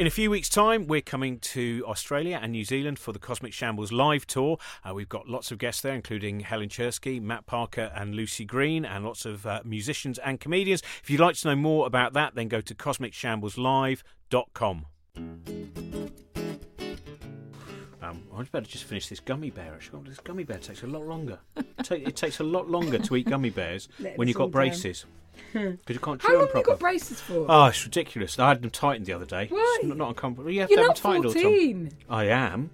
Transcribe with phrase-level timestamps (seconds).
[0.00, 3.52] In a few weeks' time, we're coming to Australia and New Zealand for the Cosmic
[3.52, 4.56] Shambles live tour.
[4.82, 8.86] Uh, we've got lots of guests there, including Helen Czerski, Matt Parker, and Lucy Green,
[8.86, 10.82] and lots of uh, musicians and comedians.
[11.02, 14.86] If you'd like to know more about that, then go to cosmicshambleslive.com.
[18.02, 19.74] Um, I better just finish this gummy bear.
[19.74, 21.40] Actually, this gummy bear takes a lot longer.
[21.56, 24.62] it, ta- it takes a lot longer to eat gummy bears when you've got down.
[25.52, 26.62] Braces because you can't chew How them long have you properly.
[26.74, 27.46] got braces for?
[27.48, 28.38] Oh, it's ridiculous.
[28.38, 29.46] I had them tightened the other day.
[29.48, 29.76] Why?
[29.80, 30.50] It's not, not uncomfortable.
[30.50, 31.90] You have You're to have not them tightened all the time.
[31.90, 31.92] 14.
[32.08, 32.70] I am.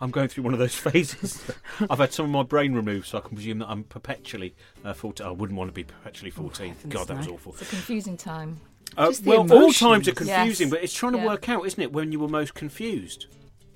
[0.00, 1.42] I'm going through one of those phases.
[1.88, 4.94] I've had some of my brain removed, so I can presume that I'm perpetually uh,
[4.94, 5.24] 14.
[5.26, 6.68] I wouldn't want to be perpetually 14.
[6.74, 7.52] heavens, God, that was awful.
[7.52, 8.60] It's a confusing time.
[8.96, 10.70] Uh, Just the well, all times are confusing, Yes.
[10.70, 11.26] but it's trying to Yeah.
[11.26, 13.26] work out, isn't it, when you were most confused?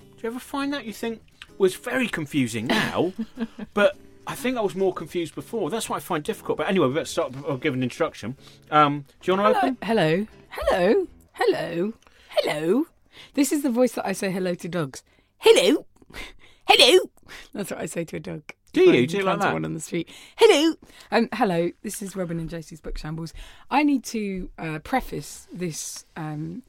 [0.01, 0.85] Do you ever find that?
[0.85, 1.23] You think,
[1.59, 3.13] well, it's very confusing now,
[3.75, 3.97] but
[4.27, 5.71] I think I was more confused before.
[5.71, 6.59] That's what I find difficult.
[6.59, 8.37] But anyway, let's start I'll give an introduction.
[8.71, 9.79] Um, do you want to open?
[9.83, 10.27] Hello.
[10.51, 11.07] Hello.
[11.33, 11.93] Hello.
[12.31, 12.87] Hello.
[13.35, 15.03] This is the voice that I say hello to dogs.
[15.39, 15.87] Hello.
[16.69, 17.11] Hello.
[17.55, 18.43] That's what I say to a dog.
[18.73, 19.07] Do you?
[19.07, 19.53] Do you like that?
[19.53, 20.09] One on the street.
[20.37, 20.75] Hello.
[21.11, 21.71] Um, hello.
[21.83, 23.33] This is Robin and Josie's Book Shambles.
[23.71, 26.63] I need to uh, preface this um,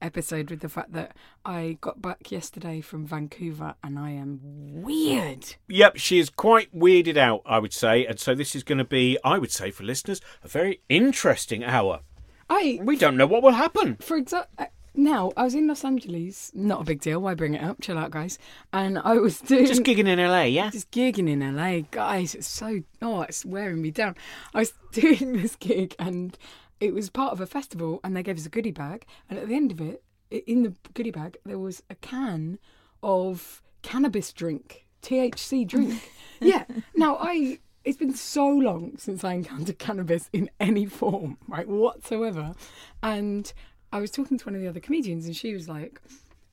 [0.00, 4.40] episode with the fact that I got back yesterday from Vancouver and I am
[4.82, 5.56] weird.
[5.68, 8.06] Yep, she is quite weirded out, I would say.
[8.06, 11.64] And so this is going to be, I would say, for listeners, a very interesting
[11.64, 12.00] hour.
[12.50, 13.96] I We don't know what will happen.
[13.96, 16.50] for example, uh, now I was in Los Angeles.
[16.54, 17.20] Not a big deal.
[17.20, 17.80] Why bring it up?
[17.80, 18.38] Chill out, guys.
[18.72, 20.70] And I was doing Just gigging in LA, yeah?
[20.70, 22.34] just gigging in LA, guys.
[22.34, 24.16] It's so oh, it's wearing me down.
[24.54, 26.36] I was doing this gig and
[26.80, 29.48] it was part of a festival, and they gave us a goodie bag, and at
[29.48, 32.58] the end of it, in the goodie bag, there was a can
[33.02, 36.10] of cannabis drink, THC drink.
[36.40, 36.64] yeah.
[36.96, 37.58] Now I.
[37.84, 42.52] It's been so long since I encountered cannabis in any form, right, whatsoever.
[43.02, 43.50] And
[43.92, 45.98] I was talking to one of the other comedians, and she was like,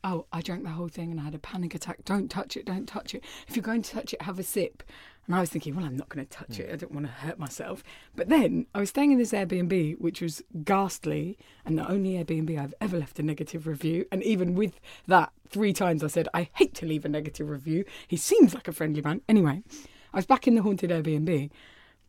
[0.05, 2.05] oh, I drank the whole thing and I had a panic attack.
[2.05, 3.23] Don't touch it, don't touch it.
[3.47, 4.83] If you're going to touch it, have a sip.
[5.27, 6.63] And I was thinking, well, I'm not going to touch hmm.
[6.63, 6.73] it.
[6.73, 7.83] I don't want to hurt myself.
[8.15, 12.59] But then I was staying in this Airbnb, which was ghastly and the only Airbnb
[12.59, 14.05] I've ever left a negative review.
[14.11, 17.85] And even with that, three times I said, I hate to leave a negative review.
[18.07, 19.21] He seems like a friendly man.
[19.27, 19.63] Anyway,
[20.13, 21.49] I was back in the haunted Airbnb,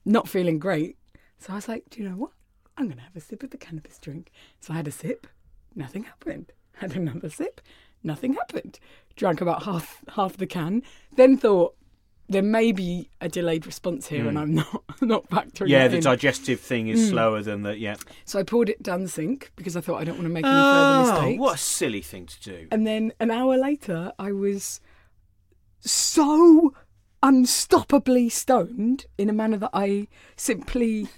[0.05, 0.97] not feeling great.
[1.38, 2.32] So I was like, do you know what?
[2.76, 4.31] I'm going to have a sip of the cannabis drink.
[4.60, 5.26] So I had a sip,
[5.75, 6.53] nothing happened.
[6.75, 7.62] Had another sip,
[8.03, 8.78] nothing happened.
[9.16, 10.82] Drank about half half the can,
[11.16, 11.75] then thought
[12.28, 15.72] there may be a delayed response here, and I'm not not factoring Hmm.
[15.72, 16.03] Yeah, that the in.
[16.03, 17.78] digestive thing is slower than the.
[17.78, 17.97] Yeah.
[18.25, 20.44] so I poured it down the sink because I thought I don't want to make
[20.44, 21.41] any Oh, further mistakes.
[21.41, 22.69] what a silly thing to do.
[22.72, 24.81] And then an hour later, I was
[25.81, 26.75] so
[27.22, 31.08] unstoppably stoned in a manner that I simply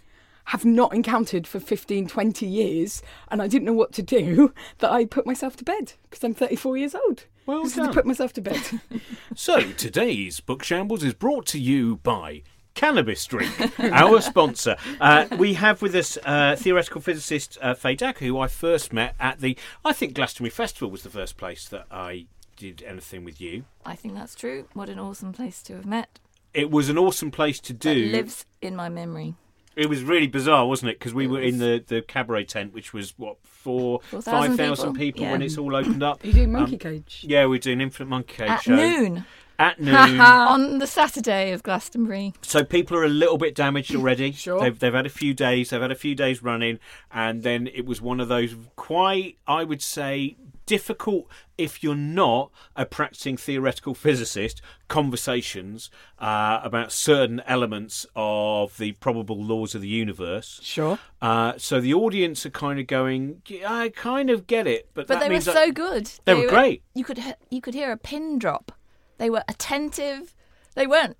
[0.48, 3.02] have not encountered for 15, 20 years.
[3.30, 6.34] And I didn't know what to do that I put myself to bed because I'm
[6.34, 7.24] 34 years old.
[7.46, 7.88] Well Just done.
[7.88, 8.60] to put myself to bed.
[9.34, 12.42] So today's Book Shambles is brought to you by
[12.74, 14.76] Cannabis Drink, our sponsor.
[15.00, 19.14] Uh, we have with us uh, theoretical physicist uh, Fay Dowker, who I first met
[19.20, 22.26] at the, I think Glastonbury Festival was the first place that I
[22.56, 23.64] did anything with you.
[23.84, 24.66] I think that's true.
[24.74, 26.18] What an awesome place to have met.
[26.54, 28.06] It was an awesome place to That do.
[28.10, 29.34] lives in my memory.
[29.78, 30.98] It was really bizarre, wasn't it?
[30.98, 34.94] Because we were in the, the cabaret tent, which was what four, 4,000 five thousand
[34.94, 34.98] people?
[34.98, 35.32] people Yeah.
[35.32, 36.24] when it's all opened up.
[36.24, 37.24] You doing Monkey Um, Cage?
[37.26, 39.24] Yeah, we're doing Infinite Monkey Cage At show noon
[39.60, 39.94] at noon.
[40.20, 42.32] on the Saturday of Glastonbury.
[42.42, 44.32] So people are a little bit damaged already.
[44.38, 44.60] Sure.
[44.60, 45.70] They've, they've had a few days.
[45.70, 46.78] They've had a few days running,
[47.12, 50.36] and then it was one of those quite, I would say,
[50.68, 58.92] difficult if you're not a practicing theoretical physicist conversations uh, about certain elements of the
[58.92, 60.60] probable laws of the universe.
[60.62, 60.98] Sure.
[61.22, 65.14] Uh, so the audience are kind of going, I kind of get it, but, But
[65.14, 66.10] that they were means that- so good.
[66.26, 66.82] They were great.
[66.94, 67.18] You could
[67.50, 68.72] you could hear a pin drop.
[69.16, 70.34] They were attentive.
[70.74, 71.16] They weren't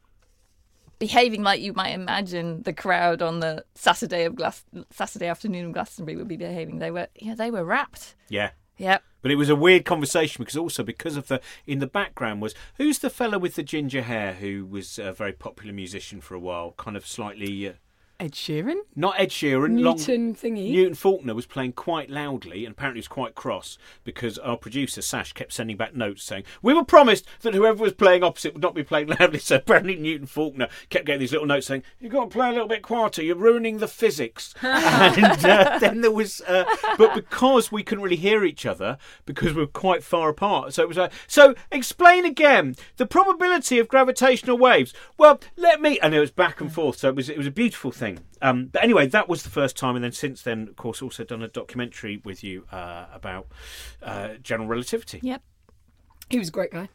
[0.99, 5.73] behaving like you might imagine the crowd on the Saturday of Glas- Saturday afternoon of
[5.73, 6.79] Glastonbury would be behaving.
[6.81, 8.15] They were yeah, they were rapt.
[8.29, 8.51] yeah.
[8.79, 9.03] Yep.
[9.21, 12.55] But it was a weird conversation because also because of the in the background was
[12.77, 16.41] who's the fellow with the ginger hair who was a very popular musician for a
[16.41, 17.73] while, kind of slightly uh,
[18.21, 18.81] Ed Sheeran?
[18.97, 20.73] not Ed Sheeran, long, Newton thingy?
[20.73, 25.33] Newton Faulkner was playing quite loudly and apparently was quite cross because our producer Sash
[25.33, 28.75] kept sending back notes saying we were promised that whoever was playing opposite would not
[28.75, 29.39] be playing loudly.
[29.49, 32.53] So apparently Newton Faulkner kept getting these little notes saying you've got to play a
[32.53, 33.23] little bit quieter.
[33.23, 34.53] You're ruining the physics.
[34.63, 36.65] and uh, then there was, uh,
[36.99, 40.83] but because we couldn't really hear each other because we were quite far apart, so
[40.83, 41.55] it was like so.
[41.71, 44.93] Explain again the probability of gravitational waves.
[45.17, 46.99] Well, let me, and it was back and forth.
[46.99, 48.08] So it was it was a beautiful thing.
[48.17, 48.25] Thing.
[48.43, 51.25] Um, but anyway, that was the first time, and then since then, of course, also
[51.25, 53.47] done a documentary with you uh, about
[54.03, 55.21] uh, general relativity.
[55.23, 55.43] Yep.
[56.31, 56.89] He was a great guy.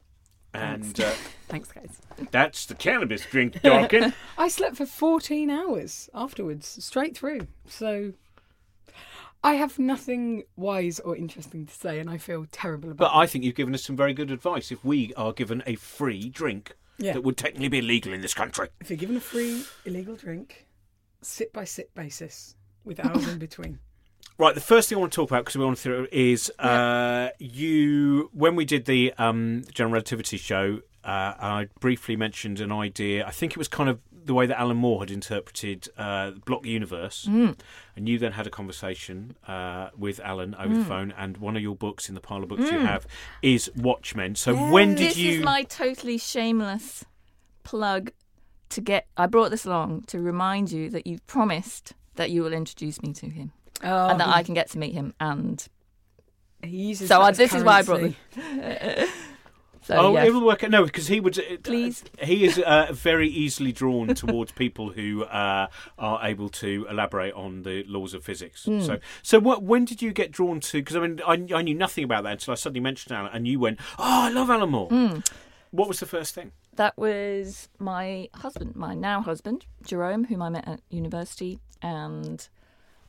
[0.53, 1.11] And uh,
[1.47, 1.99] Thanks, guys.
[2.31, 4.13] that's the cannabis drink, Darkin.
[4.37, 7.47] I slept for 14 hours afterwards, straight through.
[7.65, 8.13] So
[9.43, 13.11] I have nothing wise or interesting to say, and I feel terrible about it.
[13.11, 14.71] but I think you've given us some very good advice.
[14.71, 17.13] If we are given a free drink Yeah.
[17.13, 20.67] that would technically be illegal in this country, If you're given a free illegal drink,
[21.25, 23.79] sip by sip basis with hours in between.
[24.39, 27.29] Right, the first thing I want to talk about because we want to is uh,
[27.37, 30.79] you when we did the um, general relativity show.
[31.03, 33.27] Uh, I briefly mentioned an idea.
[33.27, 36.39] I think it was kind of the way that Alan Moore had interpreted uh, the
[36.39, 37.59] block universe, Mm.
[37.95, 41.13] and you then had a conversation uh, with Alan over the phone.
[41.15, 43.05] And one of your books in the pile of books you have
[43.43, 44.33] is Watchmen.
[44.33, 45.27] So when did this you?
[45.31, 47.05] This is my totally shameless
[47.63, 48.11] plug
[48.73, 49.07] to get.
[49.17, 53.11] I brought this along to remind you that you've promised that you will introduce me
[53.13, 53.51] to him
[53.83, 55.13] Oh, and that I can get to meet him.
[55.19, 55.65] And
[56.63, 58.17] he uses So, that uh, as this is why I brought currency.
[59.83, 60.23] so Oh, yeah.
[60.25, 60.63] it will work.
[60.63, 60.69] out.
[60.71, 61.37] No, because he would.
[61.37, 62.03] uh, Please.
[62.21, 65.67] he is uh, very easily drawn towards people who uh,
[65.99, 68.63] are able to elaborate on the laws of physics.
[68.65, 68.79] Hmm.
[68.81, 69.63] So, so what?
[69.63, 70.77] When did you get drawn to?
[70.79, 73.45] Because I mean, I, I knew nothing about that until I suddenly mentioned Alan, and
[73.47, 75.19] you went, "Oh, I love Alan Moore." Hmm.
[75.71, 76.51] What was the first thing?
[76.75, 81.59] That was my husband, my now husband, Jerome, whom I met at university.
[81.81, 82.47] And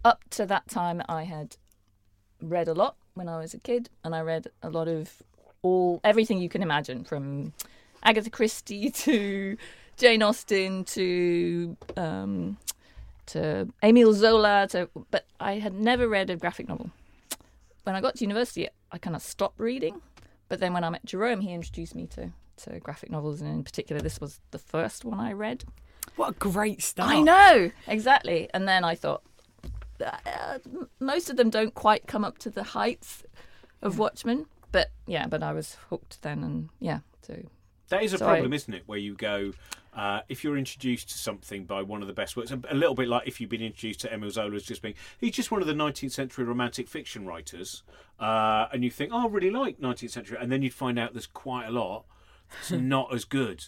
[0.05, 1.57] up to that time, I had
[2.41, 5.23] read a lot when I was a kid, and I read a lot of
[5.63, 7.53] all everything you can imagine, from
[8.03, 9.57] Agatha Christie to
[9.97, 12.59] Jane Austen to um,
[13.27, 14.69] to Emile Zola.
[14.71, 16.91] To but I had never read a graphic novel.
[17.85, 20.01] When I got to university, I kind of stopped reading.
[20.49, 23.65] But then when I met Jerome, he introduced me to to graphic novels, and in
[23.65, 25.65] particular, this was the first one I read.
[26.17, 27.11] What a great start.
[27.11, 28.49] I know exactly.
[28.55, 29.23] And then I thought,
[30.05, 30.59] uh,
[31.01, 33.23] most of them don't quite come up to the heights
[33.83, 37.37] of Watchmen, but yeah, but I was hooked then, and yeah, so
[37.89, 38.83] That is a So I- problem, isn't it?
[38.87, 39.53] Where you go,
[39.95, 42.95] uh, if you're introduced to something by one of the best works, a, a little
[42.95, 45.61] bit like if you've been introduced to Emile Zola as just being, he's just one
[45.61, 47.83] of the 19th century romantic fiction writers,
[48.19, 51.13] uh, and you think, oh, I really like 19th century, and then you'd find out
[51.13, 52.05] there's quite a lot
[52.61, 53.65] that's not as good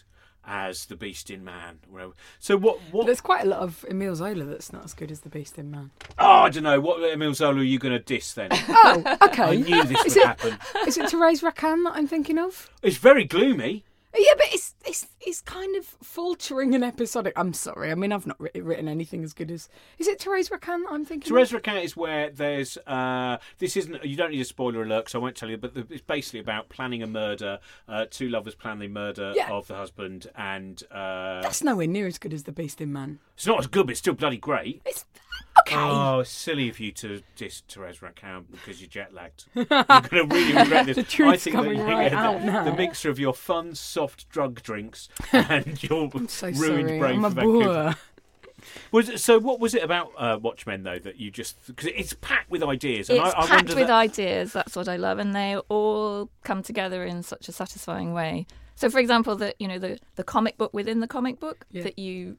[0.48, 1.80] as The Beast in Man.
[1.90, 2.12] whatever.
[2.38, 2.78] So what?
[2.92, 3.06] What?
[3.06, 5.70] there's quite a lot of Emile Zola that's not as good as The Beast in
[5.72, 5.90] Man.
[6.18, 6.80] Oh, I don't know.
[6.80, 8.50] What Emile Zola are you going to diss then?
[8.68, 9.42] Oh, okay.
[9.42, 10.58] I knew this Is would it- happen.
[10.86, 12.70] Is it Therese Raquin that I'm thinking of?
[12.82, 13.84] It's very gloomy.
[14.16, 17.32] Yeah, but it's it's it's kind of faltering and episodic.
[17.36, 17.90] I'm sorry.
[17.90, 19.68] I mean, I've not writ- written anything as good as.
[19.98, 21.28] Is it Therese Raquin I'm thinking?
[21.28, 25.18] Therese Raquin is where there's uh, this isn't you don't need a spoiler alert so
[25.18, 27.58] I won't tell you but the, it's basically about planning a murder
[27.88, 29.50] uh, two lovers plan the murder Yeah.
[29.50, 31.42] of the husband and uh.
[31.42, 33.18] That's nowhere near as good as The Beast in Man.
[33.36, 35.04] It's not as good but it's still bloody great It's
[35.60, 35.76] okay.
[35.76, 39.84] oh it's silly of you to diss Therese Raquin because you're jet lagged you're going
[39.84, 42.64] to really regret this The truth's I think coming that, right yeah, out the, now.
[42.64, 46.98] the mixture of your fun soft drug drinks and your so ruined sorry.
[46.98, 47.64] brain I'm a for Vancouver.
[47.84, 47.94] boor.
[48.90, 52.14] Was it, so what was it about uh, Watchmen though that you just because it's
[52.14, 54.52] packed with ideas and it's I, I packed with that, ideas.
[54.52, 58.46] That's what I love, and they all come together in such a satisfying way.
[58.74, 61.84] So, for example, the you know the the comic book within the comic book Yeah.
[61.84, 62.38] that you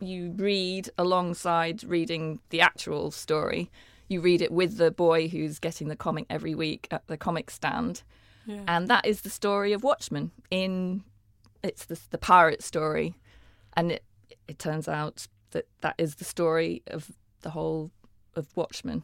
[0.00, 3.70] you read alongside reading the actual story.
[4.08, 7.50] You read it with the boy who's getting the comic every week at the comic
[7.50, 8.02] stand,
[8.46, 8.62] Yeah.
[8.68, 10.30] and that is the story of Watchmen.
[10.50, 11.02] In
[11.62, 13.16] it's the the pirate story,
[13.76, 14.04] and it
[14.48, 17.10] it turns out that that is the story of
[17.42, 17.90] the whole
[18.34, 19.02] of Watchmen,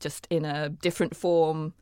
[0.00, 1.74] just in a different form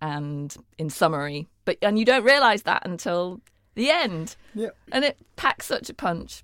[0.00, 1.48] and in summary.
[1.64, 3.40] But and you don't realise that until
[3.74, 4.70] the end, Yeah.
[4.92, 6.42] and it packs such a punch.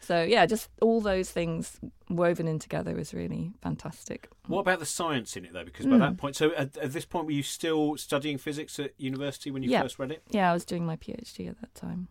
[0.00, 1.78] So yeah, just all those things
[2.10, 4.28] woven in together is really fantastic.
[4.48, 5.64] What about the science in it though?
[5.64, 6.00] Because by Hmm.
[6.00, 9.62] that point, so at, at this point, were you still studying physics at university when
[9.62, 9.82] you Yeah.
[9.82, 10.22] first read it?
[10.30, 12.08] Yeah, I was doing my PhD at that time.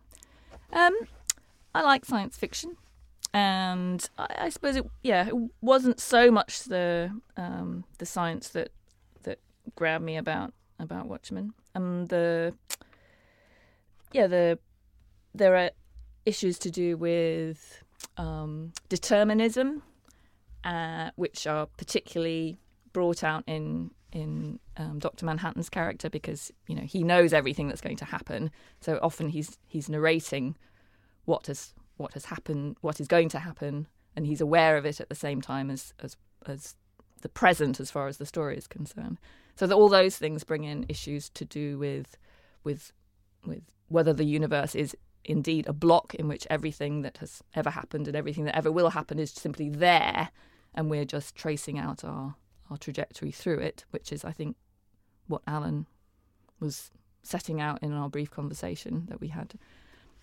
[0.72, 0.94] Um,
[1.75, 2.78] I like science fiction,
[3.34, 8.70] and I, I suppose it yeah it wasn't so much the um, the science that
[9.24, 9.40] that
[9.75, 11.54] grabbed me about about Watchmen.
[11.75, 12.54] Um, the
[14.13, 14.60] yeah the
[15.36, 15.72] there are
[16.25, 17.84] issues to do with
[18.18, 19.84] um, determinism,
[20.63, 22.60] uh, which are particularly
[22.94, 27.82] brought out in in um, Doctor Manhattan's character because you know he knows everything that's
[27.82, 28.51] going to happen.
[28.82, 30.56] So often he's he's narrating
[31.25, 35.00] what has what has happened, what is going to happen, and he's aware of it
[35.00, 36.75] at the same time as as as
[37.22, 39.20] the present as far as the story is concerned.
[39.56, 42.18] So that all those things bring in issues to do with
[42.63, 42.92] with
[43.46, 48.08] with whether the universe is indeed a block in which everything that has ever happened
[48.08, 50.30] and everything that ever will happen is simply there,
[50.74, 52.36] and we're just tracing out our
[52.70, 54.56] our trajectory through it, which is, I think,
[55.28, 55.88] what Alan
[56.62, 56.90] was
[57.22, 59.54] setting out in our brief conversation that we had,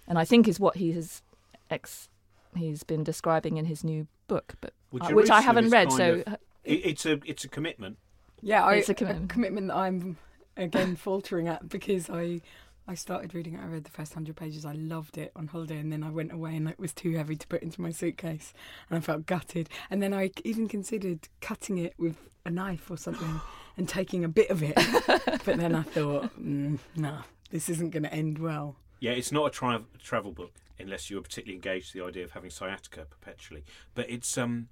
[0.07, 1.23] and I think is what he has
[1.71, 2.09] ex
[2.57, 5.93] he's been describing in his new book, but Well, uh, which I haven't read.
[5.93, 7.99] So of- it's a it's a commitment.
[8.40, 9.31] Yeah, I, It's a a commitment.
[9.31, 9.67] commitment.
[9.69, 10.17] that I'm
[10.57, 12.40] again faltering at because I
[12.88, 13.61] I started reading it.
[13.62, 14.64] I read the first hundred pages.
[14.64, 17.37] I loved it on holiday, and then I went away, and it was too heavy
[17.37, 18.54] to put into my suitcase,
[18.88, 19.68] and I felt gutted.
[19.90, 22.16] And then I even considered cutting it with
[22.47, 23.42] a knife or something
[23.76, 24.75] and taking a bit of it,
[25.45, 27.18] but then I thought, mm, no,
[27.50, 28.76] this isn't going to end well.
[29.00, 32.32] Yeah, it's not a tra- travel book unless you're particularly engaged to the idea of
[32.32, 33.64] having sciatica perpetually.
[33.94, 34.68] But it's um,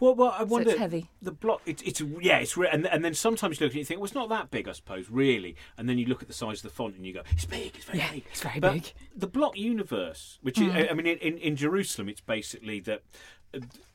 [0.00, 1.10] well, well, I so wonder it's heavy.
[1.20, 1.62] the block.
[1.66, 3.84] It's it's yeah, it's re- and and then sometimes you look at it and you
[3.84, 5.56] think, well, it's not that big, I suppose, really.
[5.76, 7.74] And then you look at the size of the font and you go, it's big,
[7.76, 8.24] it's very Yeah, big.
[8.30, 8.92] it's very But big.
[9.16, 13.02] The block universe, which is, I mean, in, in in Jerusalem, it's basically that.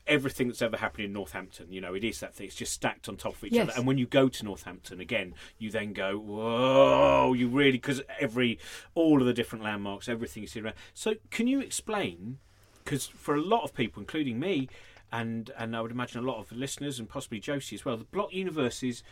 [0.06, 2.46] Everything that's ever happened in Northampton, you know, it is that thing.
[2.46, 3.68] It's just stacked on top of each Yes.
[3.70, 3.78] other.
[3.78, 7.32] And when you go to Northampton again, you then go, whoa!
[7.32, 8.58] You really because every,
[8.94, 10.74] all of the different landmarks, everything you see around.
[10.92, 12.38] So, can you explain?
[12.84, 14.68] Because for a lot of people, including me,
[15.10, 18.04] and and I would imagine a lot of listeners and possibly Josie as well, the
[18.04, 19.02] block universe is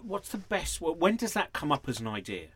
[0.00, 0.80] what's the best?
[0.80, 2.48] When does that come up as an idea?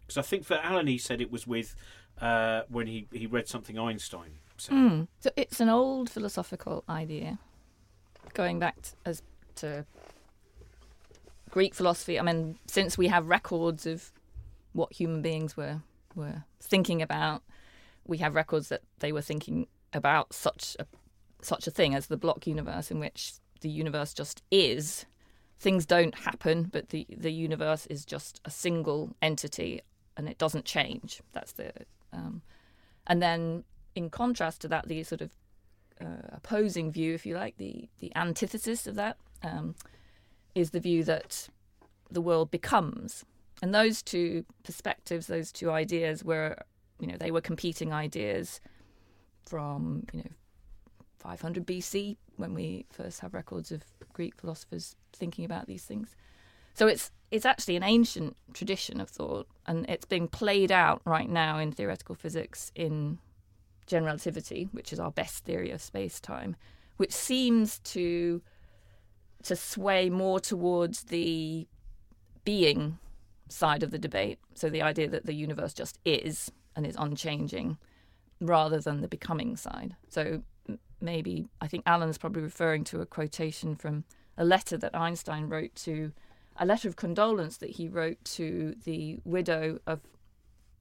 [0.00, 1.76] Because I think for Alan, he said it was with
[2.20, 5.08] uh, when he, he read something Einstein Mm.
[5.20, 7.38] So it's an old philosophical idea,
[8.34, 9.22] going back t- as
[9.56, 9.86] to
[11.50, 12.18] Greek philosophy.
[12.18, 14.12] I mean, since we have records of
[14.72, 15.82] what human beings were
[16.14, 17.42] were thinking about,
[18.04, 20.86] we have records that they were thinking about such a
[21.40, 25.06] such a thing as the block universe, in which the universe just is.
[25.60, 29.80] Things don't happen, but the the universe is just a single entity,
[30.16, 31.20] and it doesn't change.
[31.32, 31.72] That's the
[32.12, 32.42] um,
[33.06, 33.64] and then
[33.98, 35.32] in contrast to that, the sort of
[36.00, 39.74] uh, opposing view, if you like, the the antithesis of that, um,
[40.54, 41.48] is the view that
[42.10, 43.24] the world becomes.
[43.60, 46.56] And those two perspectives, those two ideas, were,
[47.00, 48.60] you know, they were competing ideas
[49.44, 50.30] from, you know,
[51.18, 56.14] 500 BC when we first have records of Greek philosophers thinking about these things.
[56.74, 61.28] So it's it's actually an ancient tradition of thought, and it's being played out right
[61.28, 63.18] now in theoretical physics in
[63.88, 66.54] general relativity, which is our best theory of space time,
[66.96, 68.40] which seems to
[69.42, 71.66] to sway more towards the
[72.44, 72.98] being
[73.48, 74.38] side of the debate.
[74.54, 77.78] So the idea that the universe just is and is unchanging,
[78.40, 79.96] rather than the becoming side.
[80.08, 80.42] So
[81.00, 84.04] maybe I think Alan's probably referring to a quotation from
[84.36, 86.12] a letter that Einstein wrote to
[86.56, 90.00] a letter of condolence that he wrote to the widow of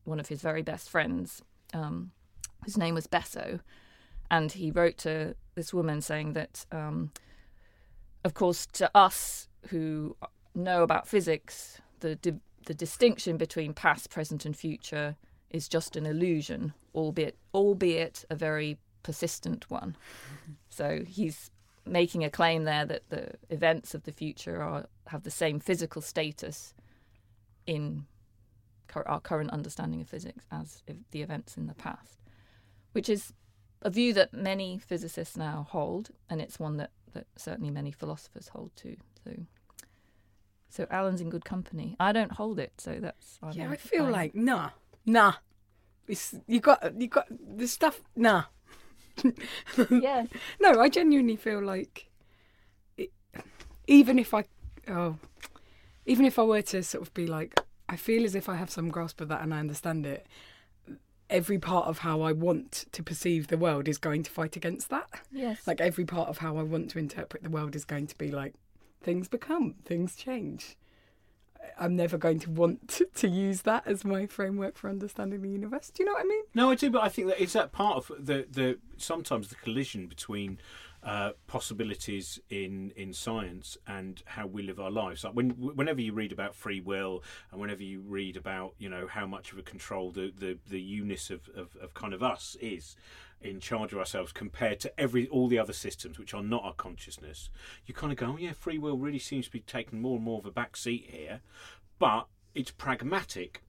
[0.04, 1.42] one of his very best friends,
[1.74, 2.12] um,
[2.64, 3.60] whose name was Besso,
[4.30, 7.12] and he wrote to this woman saying that, um,
[8.24, 10.16] of course, to us who
[10.54, 15.16] know about physics, the di- the distinction between past, present, and future
[15.50, 19.96] is just an illusion, albeit albeit a very persistent one.
[20.70, 21.50] So he's
[21.86, 26.02] making a claim there that the events of the future are have the same physical
[26.02, 26.74] status
[27.66, 28.06] in
[29.06, 32.20] our current understanding of physics as the events in the past,
[32.98, 33.32] which is
[33.84, 38.48] a view that many physicists now hold, and it's one that, that certainly many philosophers
[38.48, 38.98] hold too.
[39.24, 39.32] So,
[40.68, 41.96] so Alan's in good company.
[42.00, 43.38] I don't hold it, so that's.
[43.44, 44.72] I'm yeah, I feel I'm- like nah,
[45.06, 45.34] nah.
[46.08, 48.02] It's you got you got the stuff.
[48.16, 48.46] Nah,
[49.92, 50.26] yeah,
[50.60, 52.10] no, I genuinely feel like
[52.98, 53.12] it,
[53.86, 54.46] even if I
[54.88, 55.18] oh,
[56.08, 58.72] even if I were to sort of be like, I feel as if I have
[58.72, 60.26] some grasp of that and I understand it.
[61.30, 64.90] Every part of how I want to perceive the world is going to fight against
[64.90, 65.10] that.
[65.32, 68.18] yes, Like every part of how I want to interpret the world is going to
[68.18, 68.54] be like
[69.02, 70.78] things become, things change.
[71.80, 75.50] I'm never going to want to, to use that as my framework for understanding the
[75.50, 75.92] universe.
[75.94, 76.44] Do you know what I mean?
[76.56, 79.56] No, I do, but I think that is that part of the the sometimes the
[79.56, 80.60] collision between
[81.08, 85.24] uh, possibilities in in science and how we live our lives.
[85.24, 89.08] Like when whenever you read about free will and whenever you read about you know
[89.08, 92.58] how much of a control the the the unus of, of, of kind of us
[92.60, 92.98] is
[93.40, 96.74] in charge of ourselves compared to every all the other systems which are not our
[96.74, 97.50] consciousness,
[97.86, 100.26] you kind of go, oh yeah, free will really seems to be taking more and
[100.26, 101.40] more of a back seat here,
[102.00, 103.64] but it's pragmatic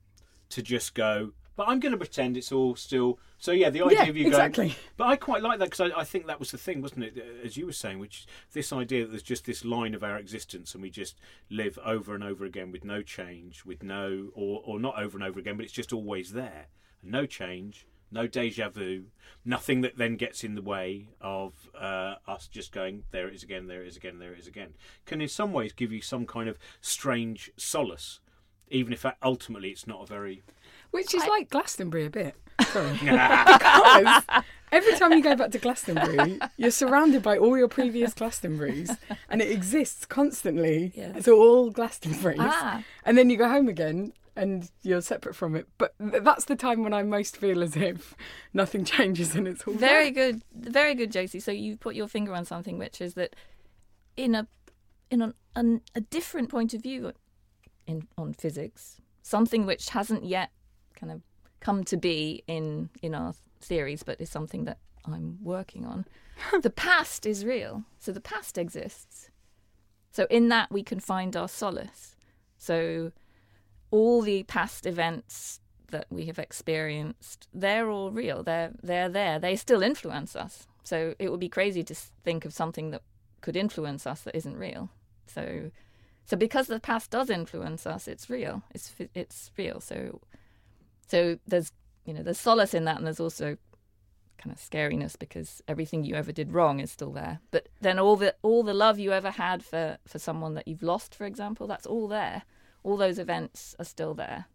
[0.49, 1.31] to just go.
[1.59, 3.19] But I'm going to pretend it's all still.
[3.37, 4.67] So yeah, the idea Yeah, of you exactly.
[4.67, 4.77] going.
[4.95, 7.17] But I quite like that because I, I think that was the thing, wasn't it?
[7.43, 10.73] As you were saying, which this idea that there's just this line of our existence
[10.73, 14.79] and we just live over and over again with no change, with no, or or
[14.79, 16.67] not over and over again, but it's just always there,
[17.01, 19.07] and no change, no deja vu,
[19.43, 23.43] nothing that then gets in the way of uh, us just going, there it is
[23.43, 24.75] again, there it is again, there it is again,
[25.05, 28.21] can in some ways give you some kind of strange solace,
[28.69, 30.41] even if ultimately it's not a very.
[30.91, 32.35] Which is like Glastonbury a bit.
[32.71, 32.93] Sorry.
[32.99, 34.23] because
[34.71, 38.97] every time you go back to Glastonbury, you're surrounded by all your previous Glastonburys
[39.29, 40.91] and it exists constantly.
[40.95, 41.13] Yeah.
[41.15, 42.37] It's all Glastonburys.
[42.39, 42.83] Ah.
[43.05, 45.67] And then you go home again and you're separate from it.
[45.77, 48.15] But th- that's the time when I most feel as if
[48.53, 50.31] nothing changes and it's all Very there.
[50.31, 51.39] good, very good, Josie.
[51.39, 53.35] So you put your finger on something, which is that
[54.15, 54.47] in a
[55.11, 57.11] in an, an, a different point of view
[57.87, 60.51] in on physics, something which hasn't yet
[60.99, 61.21] kind of
[61.59, 66.05] come to be in in our theories, but is something that I'm working on.
[66.61, 69.29] the past is real, so the past exists.
[70.11, 72.15] So in that we can find our solace.
[72.57, 73.11] So
[73.91, 75.59] all the past events
[75.91, 78.43] that we have experienced, they're all real.
[78.43, 79.39] They're they're there.
[79.39, 80.67] They still influence us.
[80.83, 83.03] So it would be crazy to think of something that
[83.41, 84.89] could influence us that isn't real.
[85.27, 85.71] So
[86.25, 88.63] so because the past does influence us, it's real.
[88.71, 89.79] It's it's real.
[89.79, 90.21] So
[91.09, 91.71] so there's
[92.05, 93.57] you know there's solace in that, and there's also
[94.37, 97.39] kind of scariness because everything you ever did wrong is still there.
[97.51, 100.83] But then all the all the love you ever had for for someone that you've
[100.83, 102.43] lost, for example, that's all there.
[102.83, 104.45] All those events are still there.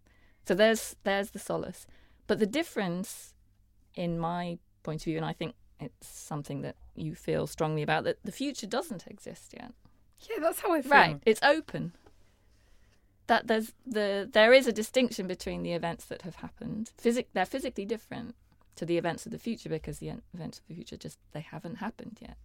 [0.47, 1.87] So there's there's the solace.
[2.27, 3.35] But the difference
[3.95, 8.05] in my point of view, and I think it's something that you feel strongly about,
[8.05, 9.73] that the future doesn't exist yet.
[10.31, 10.91] Yeah, that's how I feel.
[10.91, 11.21] Right.
[11.27, 11.93] It's open.
[13.27, 16.93] That there's the there is a distinction between the events that have happened.
[16.99, 18.35] Physic they're physically different
[18.77, 21.77] to the events of the future because the events of the future just they haven't
[21.77, 22.37] happened yet.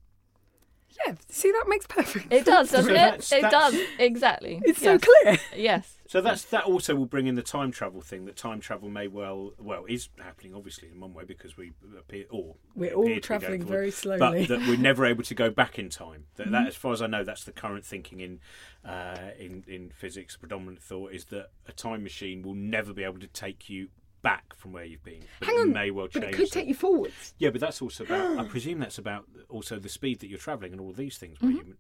[1.05, 3.38] Yeah, see, that makes perfect It does, doesn't that's- it?
[3.38, 4.60] It that's- does exactly.
[4.65, 5.01] It's yes.
[5.01, 5.38] so clear.
[5.55, 5.96] Yes.
[6.08, 8.25] So that's that also will bring in the time travel thing.
[8.25, 12.25] That time travel may well well is happening obviously in one way because we appear
[12.31, 14.48] or We're all appear to be travelling going very slowly.
[14.48, 16.25] but that we're never able to go back in time.
[16.37, 18.40] That, that as far as I know, that's the current thinking in
[18.83, 20.35] uh, in in physics.
[20.35, 23.90] Predominant thought is that a time machine will never be able to take you
[24.22, 25.22] back from where you've been.
[25.40, 26.14] But Hang it on, may well change.
[26.14, 26.34] but change.
[26.34, 27.34] it could take you forwards.
[27.38, 28.38] Yeah, but that's also about.
[28.40, 31.42] I presume that's about also the speed that you're travelling and all these things.
[31.42, 31.75] Where you,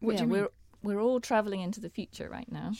[0.00, 0.40] What yeah, do you mean?
[0.82, 2.72] we're we're all traveling into the future right now.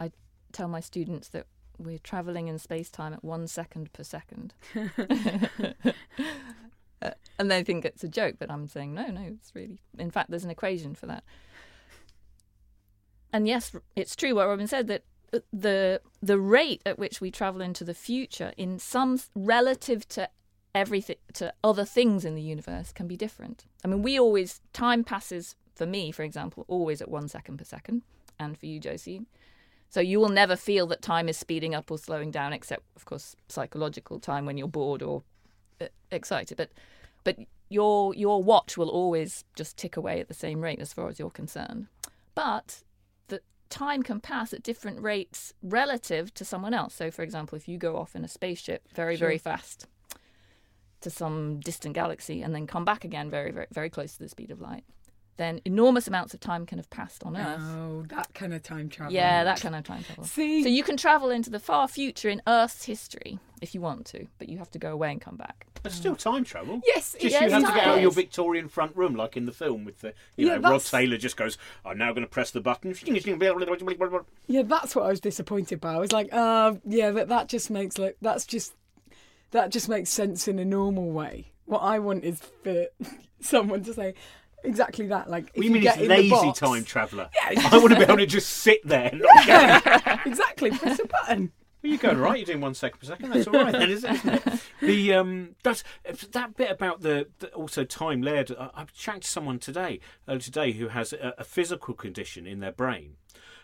[0.00, 0.10] I
[0.52, 1.46] tell my students that
[1.78, 4.54] we're traveling in space time at one second per second,
[7.02, 8.36] Uh, and they think it's a joke.
[8.38, 9.80] But I'm saying no, no, it's really.
[9.98, 11.24] In fact, there's an equation for that.
[13.34, 15.02] And yes, it's true what Robin said that
[15.52, 20.28] the the rate at which we travel into the future, in some relative to
[20.74, 23.64] everything to other things in the universe, can be different.
[23.84, 27.64] I mean, we always time passes for me, for example, always at one second per
[27.64, 28.02] second,
[28.38, 29.22] and for you, Josie.
[29.88, 33.04] So you will never feel that time is speeding up or slowing down, except, of
[33.04, 35.22] course, psychological time when you're bored or
[35.80, 36.56] uh, excited.
[36.56, 36.70] But
[37.24, 41.08] but your your watch will always just tick away at the same rate as far
[41.08, 41.86] as you're concerned.
[42.34, 42.82] But
[43.28, 46.94] the time can pass at different rates relative to someone else.
[46.94, 49.86] So, for example, if you go off in a spaceship very very fast
[51.00, 54.28] to some distant galaxy and then come back again very very very close to the
[54.28, 54.84] speed of light,
[55.36, 57.60] then enormous amounts of time can have passed on Earth.
[57.60, 59.12] Oh, that kind of time travel.
[59.12, 60.24] Yeah, that kind of time travel.
[60.24, 64.06] See, So you can travel into the far future in Earth's history if you want
[64.06, 65.66] to, but you have to go away and come back.
[65.82, 66.80] but still time travel.
[66.86, 68.10] yes, Just Yeah, you have to get out of your.
[68.10, 71.36] Victorian front room, like in the film with the, you Yeah, know, Rod Taylor just
[71.36, 72.94] goes, "I'm now going to press the button."
[74.46, 75.94] Yeah, that's what I was disappointed by.
[75.94, 78.74] I was like, uh, yeah, but that just makes like that's just
[79.50, 81.52] that just makes sense in a normal way.
[81.66, 82.86] What I want is for
[83.40, 84.14] someone to say
[84.64, 85.28] exactly that.
[85.30, 87.30] Like, if What do you mean get it's in the lazy box- time traveller?
[87.34, 89.10] Yeah, I want to be able to just sit there.
[89.12, 90.30] And not go.
[90.30, 90.70] exactly.
[90.70, 91.52] Press a button.
[91.82, 92.38] Well, you're going right.
[92.38, 93.30] You're doing one second per second.
[93.30, 94.42] That's all right, then, isn't it?
[94.82, 95.82] The um, that's
[96.32, 98.50] that bit about the, the also time layered.
[98.58, 102.60] I, I chatted to someone today, uh, today who has a, a physical condition in
[102.60, 103.14] their brain,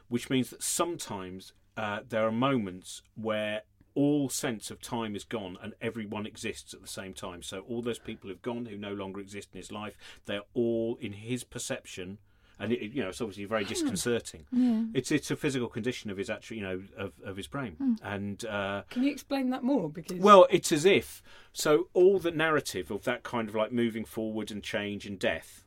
[0.09, 3.62] which means that sometimes uh, there are moments where
[3.94, 7.42] all sense of time is gone and everyone exists at the same time.
[7.42, 10.96] So all those people who've gone, who no longer exist in his life, they're all
[11.00, 12.18] in his perception.
[12.59, 14.44] And it, it- you know, it's obviously very disconcerting.
[14.52, 14.85] Yeah.
[14.94, 17.98] It's it's a physical condition of his actual, you know, of, of his brain.
[18.02, 19.88] And uh, Can you explain that more?
[19.88, 24.05] Because well, it's as if so all the narrative of that kind of like moving
[24.05, 25.64] forward and change and death.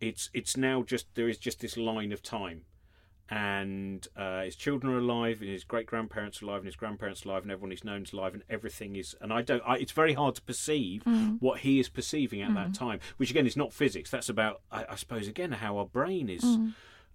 [0.00, 2.62] It's it's now just there is just this line of time,
[3.32, 7.24] and uh, his children are alive, and his great grandparents are alive, and his grandparents
[7.24, 9.16] are alive, and everyone he's known is alive, and everything is.
[9.22, 9.62] And I don't.
[9.66, 11.02] I, it's very hard to perceive
[11.40, 14.10] what he is perceiving at that time, which again is not physics.
[14.10, 16.44] That's about, I, I suppose, again how our brain is.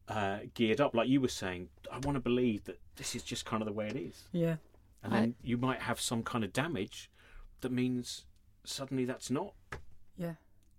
[0.09, 3.45] Uh, geared up, like you were saying, I want to believe that this is just
[3.45, 4.55] kind of the way it is yeah,
[5.03, 7.11] and then you might have some kind of damage
[7.59, 8.23] that means
[8.63, 9.53] suddenly that's not
[10.17, 10.35] Yeah.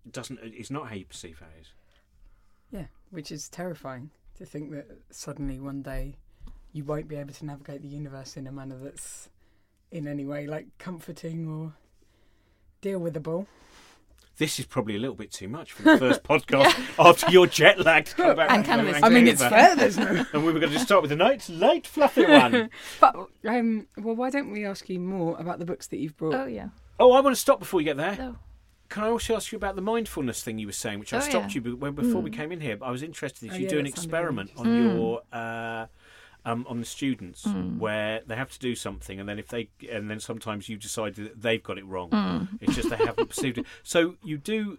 [0.07, 1.69] It doesn't it's not how you perceive how it is.
[2.73, 6.17] Yeah, which is terrifying to think that suddenly one day
[6.73, 9.29] you won't be able to navigate the universe in a manner that's
[9.91, 11.75] in any way like comforting or
[12.81, 13.47] deal with the ball.
[14.37, 17.85] This is probably a little bit too much for the first podcast after your jet
[17.85, 18.51] lag to come back.
[18.53, 19.03] And cannabis.
[19.03, 19.67] I mean, it's Vancouver.
[19.67, 19.77] fair.
[19.77, 20.27] There's no.
[20.33, 22.71] And we were going to just start with a nice, light, fluffy one.
[23.01, 26.35] But um, well, why don't we ask you more about the books that you've brought?
[26.35, 26.69] Oh yeah.
[27.01, 28.17] Oh, I want to stop before you get there.
[28.17, 28.37] No.
[28.89, 31.21] Can I also ask you about the mindfulness thing you were saying, which I Oh,
[31.21, 31.61] stopped yeah.
[31.63, 32.77] you when, before we came in here?
[32.77, 34.67] But I was interested if Oh, you yeah, do an that sounded very experiment on
[34.67, 34.79] Mm.
[34.79, 35.87] your uh,
[36.45, 37.79] um, on the students Mm.
[37.79, 41.17] where they have to do something, and then if they and then sometimes you decide
[41.17, 42.11] that they've got it wrong.
[42.11, 42.49] Mm.
[42.61, 43.67] It's just they haven't perceived it.
[43.83, 44.79] So you do.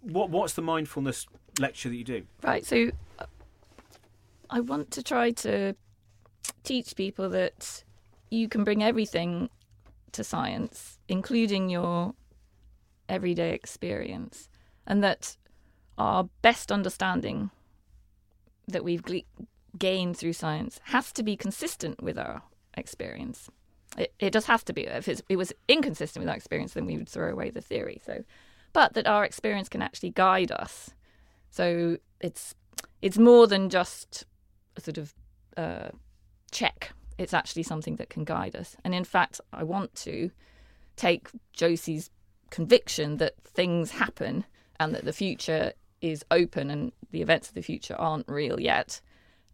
[0.00, 1.26] What What's the mindfulness
[1.60, 2.24] lecture that you do?
[2.42, 2.64] Right.
[2.64, 3.26] So uh,
[4.50, 5.74] I want to try to
[6.64, 7.84] teach people that
[8.30, 9.50] you can bring everything
[10.12, 12.14] to science, including your
[13.12, 14.48] everyday experience,
[14.86, 15.36] and that
[15.98, 17.50] our best understanding
[18.66, 19.04] that we've
[19.78, 22.42] gained through science has to be consistent with our
[22.74, 23.50] experience.
[23.98, 24.86] It, it just has to be.
[24.86, 28.00] If it was inconsistent with our experience, then we would throw away the theory.
[28.04, 28.24] So,
[28.72, 30.90] but that our experience can actually guide us.
[31.50, 32.54] So it's
[33.02, 34.24] it's more than just
[34.76, 35.14] a sort of
[35.56, 35.90] uh,
[36.50, 36.92] check.
[37.18, 38.76] It's actually something that can guide us.
[38.84, 40.30] And in fact, I want to
[40.96, 42.10] take Josie's
[42.52, 44.44] conviction that things happen
[44.78, 49.00] and that the future is open and the events of the future aren't real yet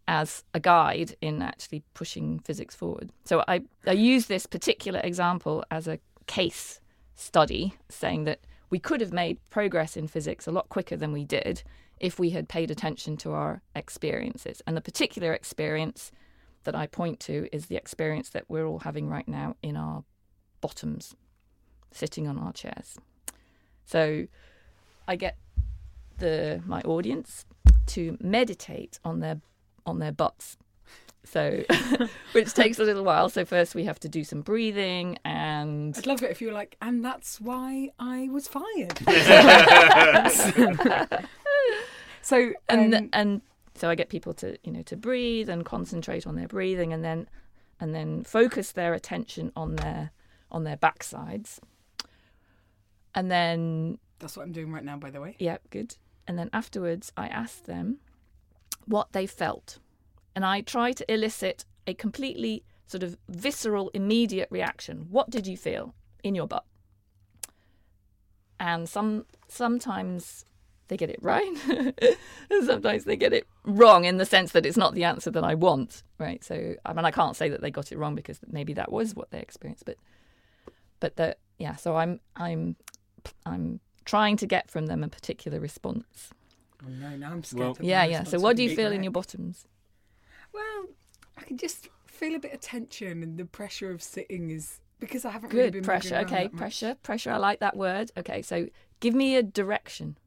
[0.07, 3.09] as a guide in actually pushing physics forward.
[3.23, 6.81] So I, I use this particular example as a case
[7.15, 11.23] study saying that we could have made progress in physics a lot quicker than we
[11.23, 11.63] did
[11.99, 14.61] if we had paid attention to our experiences.
[14.67, 16.11] And the particular experience
[16.65, 20.03] that I point to is the experience that we're all having right now in our
[20.59, 21.15] bottoms,
[21.91, 22.97] sitting on our chairs.
[23.85, 24.27] So
[25.07, 25.37] I get
[26.17, 27.45] the my audience
[27.87, 29.41] to meditate on their
[29.85, 30.57] on their butts.
[31.25, 31.63] So,
[32.31, 33.29] which takes a little while.
[33.29, 36.53] So first we have to do some breathing and I'd love it if you were
[36.53, 38.99] like, and that's why I was fired.
[42.21, 43.41] so, and um, and
[43.75, 47.03] so I get people to you know to breathe and concentrate on their breathing and
[47.03, 47.27] then
[47.79, 50.11] and then focus their attention on their
[50.51, 51.59] on their backsides.
[53.15, 55.35] And then that's what I'm doing right now, by the way.
[55.39, 55.95] yeah, good.
[56.27, 57.97] And then afterwards I ask them
[58.85, 59.79] what they felt.
[60.35, 65.07] And I try to elicit a completely sort of visceral immediate reaction.
[65.09, 66.65] What did you feel in your butt?
[68.59, 70.45] And some sometimes
[70.89, 71.47] they get it right.
[72.49, 75.43] and sometimes they get it wrong in the sense that it's not the answer that
[75.43, 76.43] I want, right?
[76.43, 79.15] So I mean I can't say that they got it wrong because maybe that was
[79.15, 79.97] what they experienced, but
[80.99, 82.75] but that yeah, so I'm I'm
[83.45, 86.29] I'm trying to get from them a particular response.
[86.83, 87.59] Oh no, now I'm scared.
[87.61, 88.23] Well- Yeah, yeah.
[88.23, 89.65] So what do you feel in your bottoms?
[90.53, 90.87] Well,
[91.37, 95.23] I can just feel a bit of tension, and the pressure of sitting is because
[95.25, 96.15] I haven't really Good been pressure.
[96.17, 96.59] Okay, that much.
[96.59, 96.95] pressure.
[97.03, 97.31] Pressure.
[97.31, 98.11] I like that word.
[98.17, 98.67] Okay, so
[98.99, 100.17] give me a direction.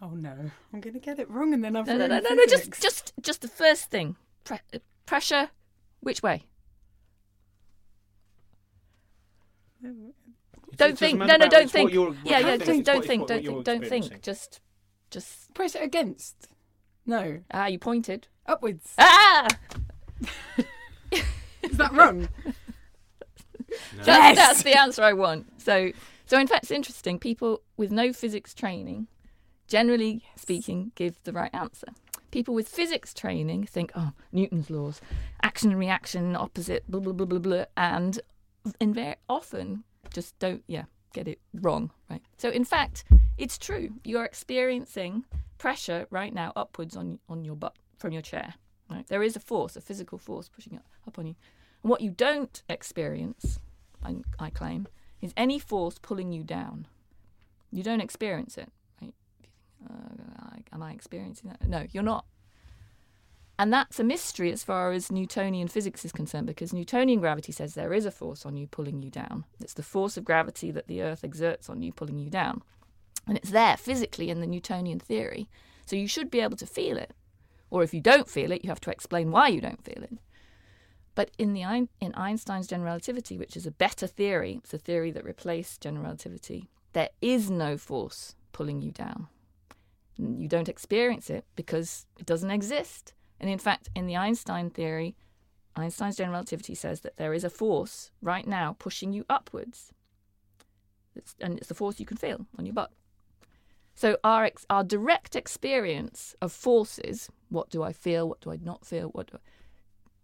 [0.00, 2.30] Oh no, I'm going to get it wrong, and then I've No, no, no, no,
[2.34, 2.46] no.
[2.46, 4.16] Just, just, just the first thing.
[4.44, 5.50] Pre- uh, pressure.
[6.00, 6.44] Which way?
[10.72, 11.18] It Don't think.
[11.18, 11.86] No, no, don't think.
[11.88, 12.56] what you're- what yeah, yeah.
[12.56, 13.26] Just don't think.
[13.28, 13.64] Don't think.
[13.64, 14.22] Don't think.
[14.22, 14.60] Just,
[15.10, 15.52] just.
[15.54, 16.48] press it against.
[17.06, 18.28] No, Ah, you pointed.
[18.46, 18.94] upwards.
[18.98, 19.48] Ah.
[21.62, 22.28] Is that wrong?
[23.96, 24.36] That's, Yes!
[24.36, 25.60] that's the answer I want.
[25.62, 25.92] So,
[26.26, 27.18] so in fact, it's interesting.
[27.18, 29.06] People with no physics training,
[29.66, 31.88] generally speaking, give the right answer.
[32.30, 35.00] People with physics training think, oh, Newton's laws,
[35.42, 38.20] action and reaction, opposite, blah blah blah blah blah, and
[38.80, 42.22] and very often just don't, yeah, get it wrong, right?
[42.38, 43.04] So, in fact,
[43.38, 43.94] it's true.
[44.04, 45.24] You're experiencing
[45.58, 48.54] pressure right now upwards on on your butt from your chair.
[48.90, 49.06] Right?
[49.06, 51.34] There is a force, a physical force pushing up, up on you.
[51.82, 53.58] And what you don't experience,
[54.04, 54.86] I, I claim,
[55.20, 56.86] is any force pulling you down.
[57.70, 58.68] You don't experience it.
[59.00, 59.14] Right?
[59.88, 61.66] Uh, am I experiencing that?
[61.66, 62.26] No, you're not.
[63.58, 67.74] And that's a mystery as far as Newtonian physics is concerned, because Newtonian gravity says
[67.74, 69.44] there is a force on you pulling you down.
[69.60, 72.62] It's the force of gravity that the Earth exerts on you pulling you down.
[73.26, 75.48] And it's there physically in the Newtonian theory.
[75.86, 77.12] So you should be able to feel it.
[77.70, 80.18] Or if you don't feel it, you have to explain why you don't feel it.
[81.14, 85.10] But in the in Einstein's general relativity, which is a better theory, it's a theory
[85.12, 86.70] that replaced general relativity.
[86.94, 89.28] There is no force pulling you down.
[90.16, 93.14] You don't experience it because it doesn't exist.
[93.42, 95.16] And in fact, in the Einstein theory,
[95.74, 99.92] Einstein's general relativity says that there is a force right now pushing you upwards.
[101.16, 102.92] It's, and it's the force you can feel on your butt.
[103.94, 108.58] So our ex- our direct experience of forces, what do I feel, what do I
[108.62, 109.38] not feel, what I,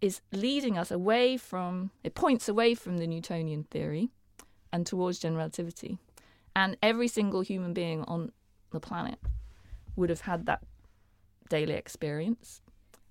[0.01, 4.11] is leading us away from it points away from the Newtonian theory
[4.73, 5.99] and towards general relativity.
[6.55, 8.33] And every single human being on
[8.71, 9.19] the planet
[9.97, 10.63] would have had that
[11.49, 12.61] daily experience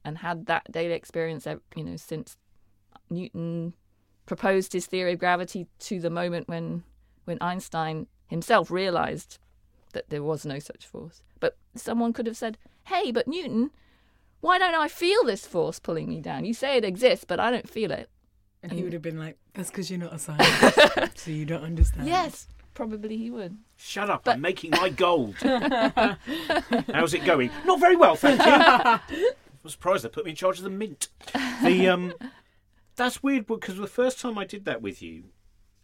[0.07, 2.37] and had that daily experience you know since
[3.09, 3.73] Newton
[4.25, 6.83] proposed his theory of gravity to the moment when
[7.25, 9.37] when Einstein himself realized
[9.93, 11.21] that there was no such force.
[11.39, 13.71] But someone could have said, "Hey, but Newton,
[14.39, 16.45] why don't I feel this force pulling me down?
[16.45, 18.09] You say it exists, but I don't feel it."
[18.63, 21.63] And he would have been like, "That's because you're not a scientist, so you don't
[21.63, 23.57] understand." Yes, probably he would.
[23.77, 24.23] Shut up!
[24.23, 25.35] But- I'm making my gold.
[26.93, 27.51] How's it going?
[27.65, 28.39] Not very well, thank
[29.11, 29.29] you.
[29.63, 31.09] I'm surprised they put me in charge of the mint.
[31.63, 32.13] The um,
[32.95, 35.25] that's weird because the first time I did that with you,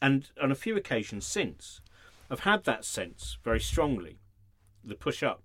[0.02, 1.82] and on a few occasions since,
[2.30, 4.20] I've had that sense very strongly,
[4.86, 5.42] the push up.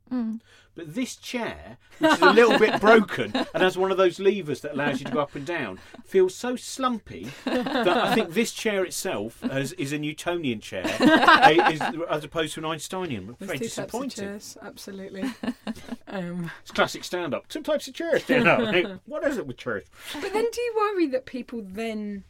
[0.75, 4.61] But this chair, which is a little bit broken and has one of those levers
[4.61, 8.53] that allows you to go up and down, feels so slumpy that I think this
[8.53, 13.35] chair itself has, is a Newtonian chair is, as opposed to an Einsteinian.
[13.39, 14.25] There's Very two types of disappointing.
[14.25, 15.25] chairs, absolutely.
[16.09, 17.49] um, It's classic stand up.
[17.49, 19.01] Two types of chairs stand up.
[19.07, 19.85] what is it with chairs?
[20.15, 22.23] but then, do you worry that people then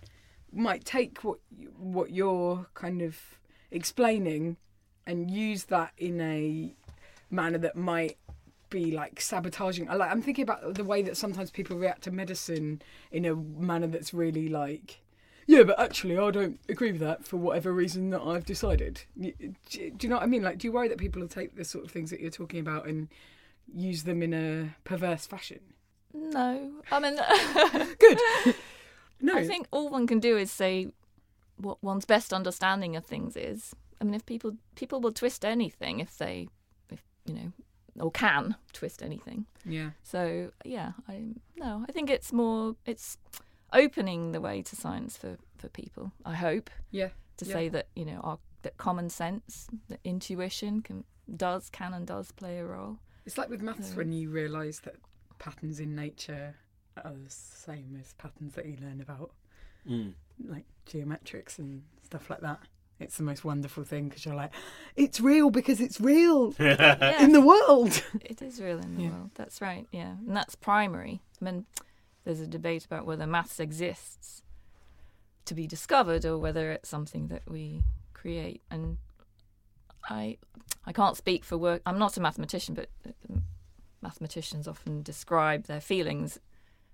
[0.53, 1.39] might take what
[1.77, 3.19] what you're kind of
[3.71, 4.57] explaining
[5.07, 6.75] and use that in a
[7.31, 8.19] manner that might
[8.71, 9.89] be like sabotaging?
[9.89, 13.35] I Like, I'm thinking about the way that sometimes people react to medicine in a
[13.35, 15.01] manner that's really like.
[15.47, 19.03] Yeah, but actually, I don't agree with that for whatever reason that I've decided.
[19.19, 19.33] Do
[19.71, 20.43] do you know what I mean?
[20.43, 22.61] Like, do you worry that people will take the sort of things that you're talking
[22.61, 23.09] about and
[23.75, 25.61] use them in a perverse fashion?
[26.13, 27.17] No, I mean,
[27.99, 28.19] Good.
[29.21, 30.89] No, I think all one can do is say
[31.57, 33.75] what one's best understanding of things is.
[34.01, 36.49] I mean, if people people will twist anything if they,
[37.29, 37.53] you know,
[38.01, 39.47] or can twist anything.
[39.65, 39.91] Yeah.
[40.03, 43.19] So yeah, I no, I think it's more it's
[43.73, 46.13] opening the way to science for for people.
[46.25, 47.11] I hope Yeah.
[47.39, 47.53] to Yeah.
[47.53, 51.05] say that you know our that common sense, that intuition can
[51.37, 52.99] does can and does play a role.
[53.27, 53.97] It's like with maths Yeah.
[53.97, 54.97] when you realise that
[55.39, 56.57] patterns in nature
[57.05, 59.33] are the same as patterns that you learn about,
[59.87, 60.15] Mm.
[60.45, 62.61] like geometrics and stuff like that.
[63.01, 64.53] It's the most wonderful thing because you're like,
[64.97, 67.23] it's real because it's real Yes.
[67.23, 68.03] in the world.
[68.25, 69.11] It is real in the Yeah.
[69.11, 69.31] world.
[69.35, 69.87] That's right.
[69.93, 71.21] Yeah, and that's primary.
[71.41, 71.67] I mean,
[72.25, 74.43] there's a debate about whether maths exists
[75.45, 77.85] to be discovered or whether it's something that we
[78.15, 78.63] create.
[78.71, 78.99] And
[80.11, 80.39] I,
[80.85, 81.83] I can't speak for work.
[81.87, 83.39] I'm not a mathematician, but uh,
[84.03, 86.39] mathematicians often describe their feelings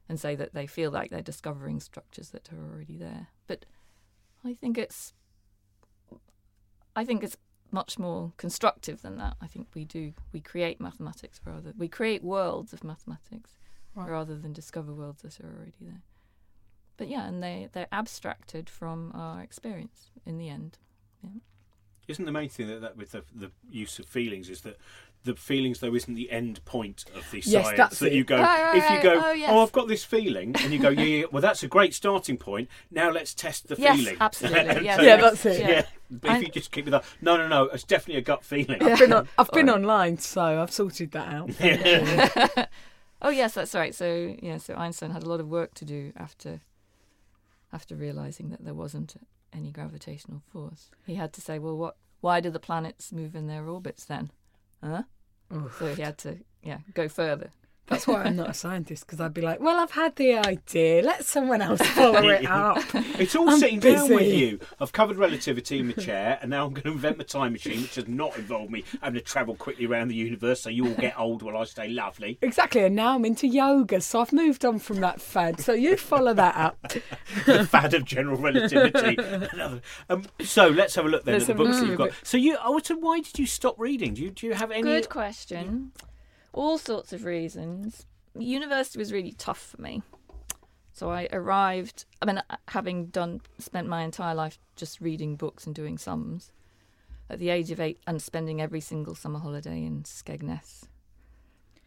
[0.08, 3.28] and say that they feel like they're discovering structures that are already there.
[3.46, 3.64] But
[4.44, 5.14] I think it's,
[6.96, 7.36] I think it's
[7.70, 9.36] much more constructive than that.
[9.40, 13.50] I think we do we create mathematics rather we create worlds of mathematics
[13.96, 14.10] Right.
[14.10, 16.02] rather than discover worlds that are already there.
[16.96, 20.78] But yeah, and they they're abstracted from our experience in the end.
[22.06, 24.76] Isn't the main thing that, that with the, the use of feelings is that
[25.24, 28.40] the feelings though isn't the end point of the Yes, science that's that you go
[28.40, 29.50] Right, right, if you go Oh, yes.
[29.52, 31.94] Oh, I've got this feeling and you go yeah, yeah yeah, well that's a great
[31.94, 34.96] starting point now let's test the Yes, feeling absolutely, And yes.
[34.96, 35.60] so Yeah, that's it.
[35.60, 38.24] yeah, but if I- you just keep with that no no no it's definitely a
[38.24, 42.68] gut feeling I've been, on, I've been online, so I've sorted that out.
[43.22, 43.94] Oh yes, that's right.
[43.94, 46.60] So yeah, so Einstein had a lot of work to do after
[47.72, 49.14] after realizing that there wasn't
[49.52, 50.90] any gravitational force.
[51.06, 51.96] He had to say, well, what?
[52.20, 54.30] Why do the planets move in their orbits then?
[54.82, 55.04] Huh?
[55.54, 55.78] Oof.
[55.78, 57.50] So he had to yeah go further.
[57.86, 61.02] That's why I'm not a scientist because I'd be like, well, I've had the idea.
[61.02, 62.78] Let someone else follow it up.
[63.18, 64.58] It's all I'm sitting down with you.
[64.80, 67.82] I've covered relativity in my chair, and now I'm going to invent my time machine,
[67.82, 70.94] which does not involve me having to travel quickly around the universe so you all
[70.94, 72.38] get old while I stay lovely.
[72.40, 75.60] Exactly, and now I'm into yoga, so I've moved on from that fad.
[75.60, 76.80] So you follow that up.
[77.46, 79.18] the fad of general relativity.
[80.08, 82.12] Um, so let's have a look then Let's at the books that you've got.
[82.22, 84.14] So you, oh, so why did you stop reading?
[84.14, 84.82] Do you do you have any?
[84.82, 85.92] Good question.
[86.54, 88.06] All sorts of reasons.
[88.38, 90.02] University was really tough for me.
[90.92, 95.66] So I arrived, I mean, uh, having done, spent my entire life just reading books
[95.66, 96.52] and doing sums,
[97.28, 100.84] at the age of eight and spending every single summer holiday in Skegness.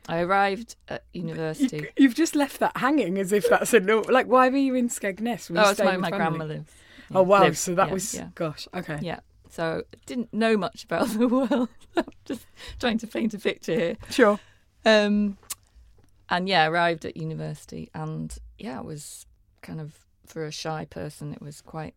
[0.09, 1.87] I arrived at university.
[1.97, 3.99] You, have just left that hanging as if that's a no.
[3.99, 5.49] Like, why were you in Skegness?
[5.49, 6.71] Were oh, it's staying my, grandma lives.
[7.13, 7.43] Oh wow!
[7.43, 8.27] lived, so that yeah, was yeah.
[8.35, 8.67] gosh.
[8.73, 8.99] Okay.
[9.01, 9.19] Yeah.
[9.49, 11.69] So I didn't know much about the world.
[11.95, 12.45] I'm just
[12.79, 13.97] trying to paint a picture here.
[14.09, 14.39] Sure.
[14.85, 15.37] Um,
[16.29, 19.25] and yeah, arrived at university, and yeah, it was
[19.61, 21.95] kind of for a shy person, it was quite,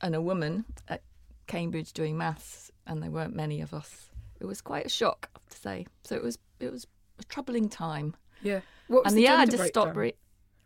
[0.00, 1.02] and a woman, at
[1.46, 4.10] Cambridge doing maths, and there weren't many of us.
[4.40, 5.86] It was quite a shock, I have to say.
[6.04, 6.86] So it was it was
[7.18, 8.14] a troubling time.
[8.42, 8.60] Yeah.
[8.88, 9.96] What was and the yeah, I just stopped.
[9.96, 10.14] Re-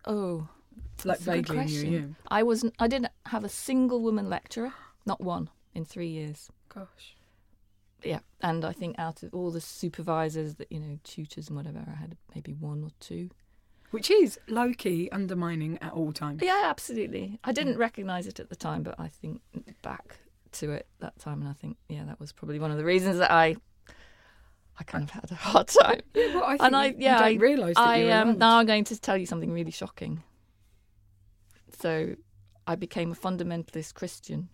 [0.07, 0.49] oh,
[1.05, 1.93] like that's a good vaguely knew question.
[1.93, 2.17] you.
[2.29, 2.75] I wasn't.
[2.79, 4.73] I didn't have a single woman lecturer,
[5.07, 6.51] not one, in three years.
[6.69, 7.17] Gosh.
[8.05, 11.85] Yeah, and I think out of all the supervisors that you know, tutors and whatever,
[11.87, 13.31] I had maybe one or two.
[13.91, 16.43] Which is low key undermining at all times.
[16.43, 17.41] Yeah, absolutely.
[17.43, 19.41] I didn't recognise it at the time, but I think
[19.83, 20.21] back
[20.53, 23.19] to it that time, and I think yeah, that was probably one of the reasons
[23.19, 23.57] that I,
[24.79, 26.01] I kind of had a hard time.
[26.15, 29.01] Yeah, well, I and I yeah, I realise that I um, now I'm going to
[29.01, 30.23] tell you something really shocking.
[31.81, 32.15] So,
[32.67, 34.51] I became a fundamentalist Christian.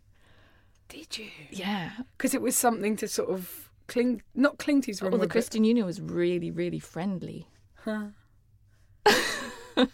[0.88, 1.27] Did you?
[1.51, 4.90] Yeah, Because it was something to sort of cling, not cling to.
[4.90, 7.49] is wrong well, the word, but- Christian Union was really, really friendly,
[7.85, 8.09] Huh.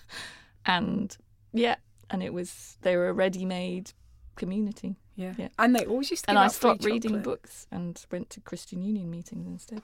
[0.66, 1.16] and
[1.52, 1.76] yeah,
[2.10, 3.92] and it was they were a ready-made
[4.36, 4.96] community.
[5.14, 5.34] Yeah.
[5.36, 5.48] Yeah.
[5.58, 7.24] And they always used to and give I out free stopped reading chocolate.
[7.24, 9.82] books and went to Christian Union meetings instead.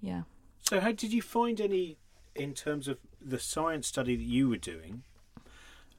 [0.00, 0.22] Yeah.
[0.62, 1.98] So, how did you find any
[2.34, 5.02] in terms of the science study that you were doing?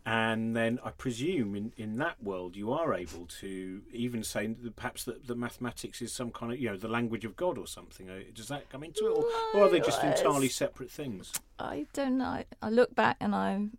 [0.05, 4.75] And then I presume in, in that world you are able to even say that
[4.75, 7.67] perhaps that, that mathematics is some kind of you know the language of God or
[7.67, 8.09] something.
[8.09, 11.33] Uh, Does that come into it, or, or are they just entirely separate things?
[11.59, 12.25] I don't know.
[12.25, 13.77] I, I look back and I'm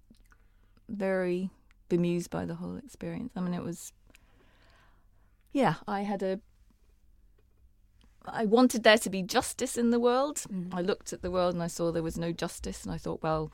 [0.88, 1.50] very
[1.88, 3.32] bemused by the whole experience.
[3.36, 3.92] I mean, it was.
[5.52, 6.40] Yeah, I had a.
[8.26, 10.44] I wanted there to be justice in the world.
[10.52, 10.72] Mm.
[10.72, 13.22] I looked at the world and I saw there was no justice, and I thought,
[13.22, 13.50] well,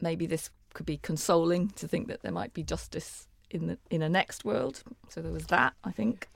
[0.00, 4.02] maybe this could be consoling to think that there might be justice in the in
[4.02, 4.82] a next world.
[5.08, 6.28] So there was that, I think.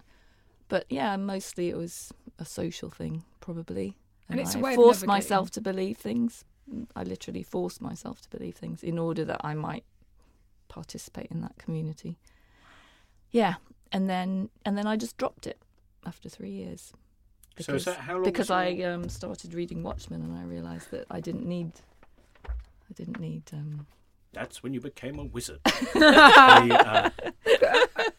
[0.68, 3.96] But yeah, mostly it was a social thing, probably.
[4.28, 5.08] And it's a I way forced navigating.
[5.08, 6.44] myself to believe things.
[6.94, 9.84] I literally forced myself to believe things in order that I might
[10.68, 12.18] participate in that community.
[13.30, 13.54] Yeah,
[13.90, 15.58] and then and then I just dropped it
[16.06, 16.92] after three years.
[17.58, 18.24] So is that how long?
[18.24, 21.72] because was I um, started reading Watchmen and I realised that I didn't need.
[22.46, 23.42] I didn't need.
[23.52, 23.86] Um,
[24.32, 25.60] That's when you became a wizard.
[25.94, 27.12] The,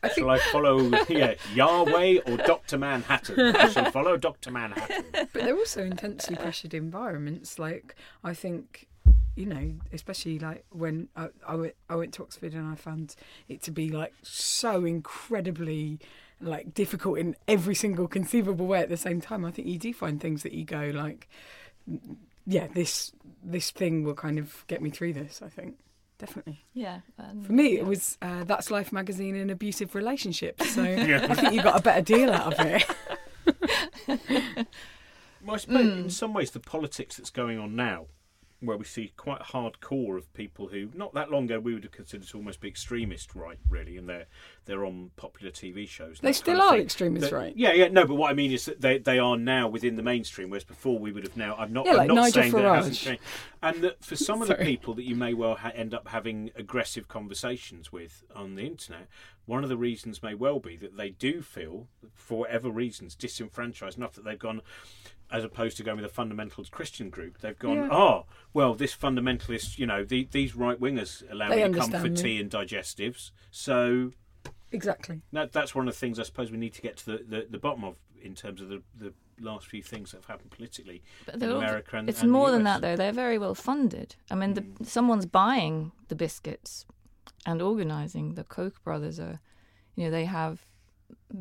[0.04, 3.56] uh, shall I follow yeah, Yahweh or Doctor Manhattan?
[3.56, 5.06] I shall follow Doctor Manhattan.
[5.12, 7.60] But they're also intensely pressured environments.
[7.60, 8.88] Like I think,
[9.36, 13.16] you know, especially like when I, I went I went to Oxford and I found
[13.48, 16.00] it to be like so incredibly
[16.42, 19.46] like difficult in every single conceivable way at the same time.
[19.46, 21.30] I think you do find things that you go like,
[22.46, 23.12] yeah, this
[23.44, 25.42] this thing will kind of get me through this.
[25.44, 25.76] I think
[26.20, 26.64] definitely.
[26.74, 27.00] yeah.
[27.18, 27.80] And, For me, yeah.
[27.80, 30.70] it was uh, that's Life magazine in abusive relationships.
[30.76, 31.26] So Yeah.
[31.30, 32.86] I think you got a better deal out of it.
[35.46, 36.00] Well, I suppose Hmm.
[36.00, 38.08] in some ways the politics that's going on now,
[38.62, 41.94] where we see quite hardcore of people who not that long ago we would have
[41.94, 44.26] considered to almost be extremist right, really, and they're
[44.66, 46.20] they're on popular TV shows.
[46.20, 47.54] They still are extremist, That- right?
[47.56, 50.04] Yeah, yeah, no, but what I mean is that they, they are now within the
[50.04, 51.56] mainstream, whereas before we would have now.
[51.58, 51.86] I'm not.
[51.86, 53.04] Yeah, I'm like not Nigel saying that it hasn't Farage.
[53.04, 53.22] changed,
[53.64, 56.52] and that for some of the people that you may well ha- end up having
[56.56, 59.08] aggressive conversations with on the internet,
[59.46, 63.98] one of the reasons may well be that they do feel, for whatever reasons, disenfranchised
[63.98, 64.62] enough that they've gone.
[65.32, 67.90] As opposed to going with a fundamentalist Christian group, they've gone, Yeah.
[67.92, 71.92] oh, well, this fundamentalist, you know, the, these right wingers allow They me to come
[71.92, 72.16] for me.
[72.16, 73.30] tea and digestives.
[73.52, 74.12] So
[74.72, 75.22] Exactly.
[75.32, 77.48] that, that's one of the things I suppose we need to get to the, the,
[77.52, 81.02] the bottom of in terms of the, the last few things that have happened politically
[81.26, 82.96] But in they're all- America and it's and the more than that, though.
[82.96, 84.16] They're very well funded.
[84.32, 84.86] I mean, the, Mm.
[84.86, 86.86] someone's buying the biscuits
[87.46, 88.34] and organising.
[88.34, 89.40] The Koch brothers are,
[89.96, 90.66] you know, they have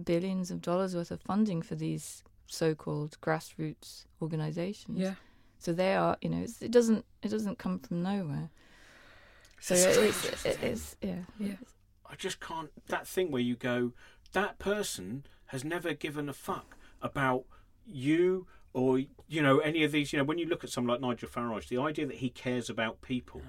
[0.05, 4.99] billions of dollars worth of funding for these so-called grassroots organisations.
[4.99, 5.15] Yeah.
[5.59, 8.51] So they are, you know, it's, it doesn't it doesn't come from nowhere.
[9.61, 11.23] So It's it's, it's, it's yeah.
[11.39, 11.55] Yeah.
[12.11, 12.71] I just can't.
[12.89, 13.93] That thing where you go,
[14.33, 17.45] that person has never given a fuck about
[17.87, 20.13] you or you know any of these.
[20.13, 22.71] You know, when you look at someone like Nigel Farage, the idea that he cares
[22.71, 23.43] about people.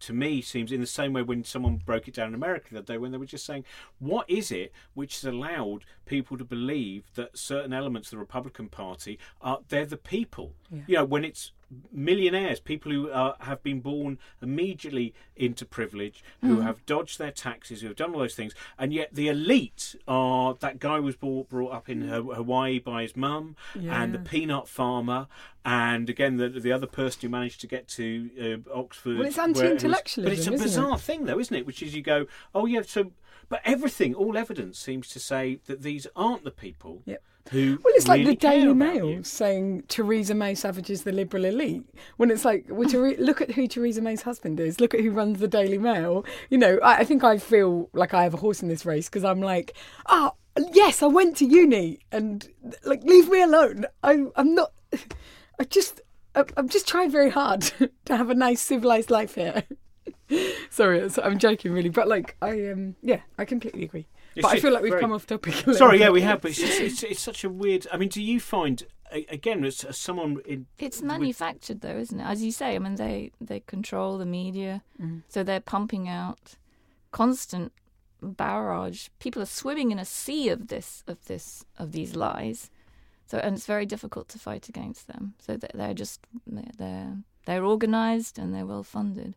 [0.00, 2.78] To me, seems in the same way when someone broke it down in America the
[2.78, 3.64] other day when they were just saying,
[3.98, 8.68] "What is it which has allowed people to believe that certain elements of the Republican
[8.68, 10.82] Party are they're the people?" Yeah.
[10.86, 11.52] You know, when it's
[11.92, 17.80] millionaires, people who uh, have been born immediately into privilege, who have dodged their taxes,
[17.80, 21.48] who have done all those things, and yet the elite are that guy was brought,
[21.48, 25.26] brought up in Ha- Hawaii by his mum, and the peanut farmer,
[25.64, 29.18] and again the the other person who managed to get to uh, Oxford.
[29.18, 30.62] Well, it's where it was- anti-intellectualism, but it's a isn't it?
[30.62, 31.66] bizarre thing, though, isn't it?
[31.66, 33.12] Which is you go, oh yeah, so.
[33.48, 37.22] But everything, all evidence seems to say that these aren't the people Yep.
[37.50, 37.78] Who.
[37.82, 41.84] Well, it's like really the Daily Mail saying Theresa May savages the liberal elite.
[42.16, 44.80] When it's like, well, Ther- look at who Theresa May's husband is.
[44.80, 46.24] Look at who runs the Daily Mail.
[46.50, 49.08] You know, I, I think I feel like I have a horse in this race
[49.08, 49.76] because I'm like,
[50.06, 50.32] oh,
[50.72, 52.48] yes, I went to uni, and
[52.84, 53.86] like, leave me alone.
[54.02, 54.72] I, I'm not.
[55.58, 56.00] I just,
[56.34, 57.62] I'm just trying very hard
[58.06, 59.64] to have a nice civilized life here.
[60.70, 64.06] Sorry, I'm joking, really, but like, I um, yeah, I completely agree.
[64.36, 65.54] It's but I feel like we've very- come off topic.
[65.54, 67.86] A little Sorry, yeah, we have, but it's, just, it's it's such a weird.
[67.92, 72.20] I mean, do you find again as, as someone in It's with- manufactured, though, isn't
[72.20, 72.24] it?
[72.24, 75.22] As you say, I mean, they they control the media, Mm.
[75.28, 76.56] so they're pumping out
[77.10, 77.72] constant
[78.22, 79.08] barrage.
[79.18, 82.70] People are swimming in a sea of this, of this, of these lies.
[83.26, 85.34] So, and it's very difficult to fight against them.
[85.38, 87.16] So they're just they're
[87.46, 89.36] they're organised and they're well funded.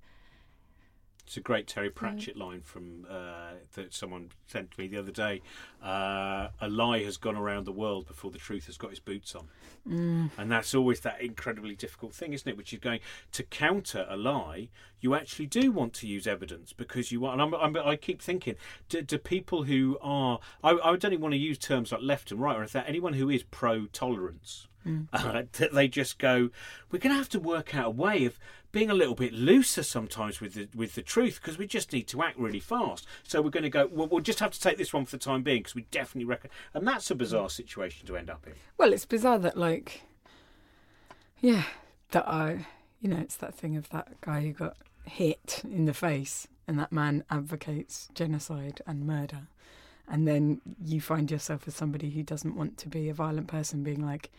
[1.30, 5.12] It's a great Terry Pratchett line from uh, that someone sent to me the other
[5.12, 5.44] day.
[5.80, 9.36] Uh, a lie has gone around the world before the truth has got its boots
[9.36, 9.48] on,
[9.88, 10.32] Mm.
[10.40, 12.58] and that's always that incredibly difficult thing, isn't it?
[12.58, 13.02] Which is going
[13.34, 14.70] to counter a lie.
[15.02, 17.40] You actually do want to use evidence because you want.
[17.40, 18.56] And I'm, I'm, I keep thinking,
[18.90, 22.32] do, do people who are I, I don't even want to use terms like left
[22.32, 22.84] and right or anything.
[22.88, 24.68] Anyone who is pro tolerance.
[25.14, 26.50] Uh, that they just go,
[26.90, 28.40] we're going to have to work out a way of
[28.72, 32.08] being a little bit looser sometimes with the with the truth because we just need
[32.08, 33.06] to act really fast.
[33.24, 33.88] So we're going to go.
[33.92, 36.26] Well, we'll just have to take this one for the time being because we definitely
[36.26, 38.54] reckon, and that's a bizarre situation to end up in.
[38.78, 40.04] Well, it's bizarre that like,
[41.40, 41.64] yeah,
[42.12, 42.68] that I,
[43.02, 46.80] you know, it's that thing of that guy who got hit in the face, and
[46.80, 49.48] that man advocates genocide and murder,
[50.08, 53.84] and then you find yourself as somebody who doesn't want to be a violent person,
[53.84, 54.32] being like.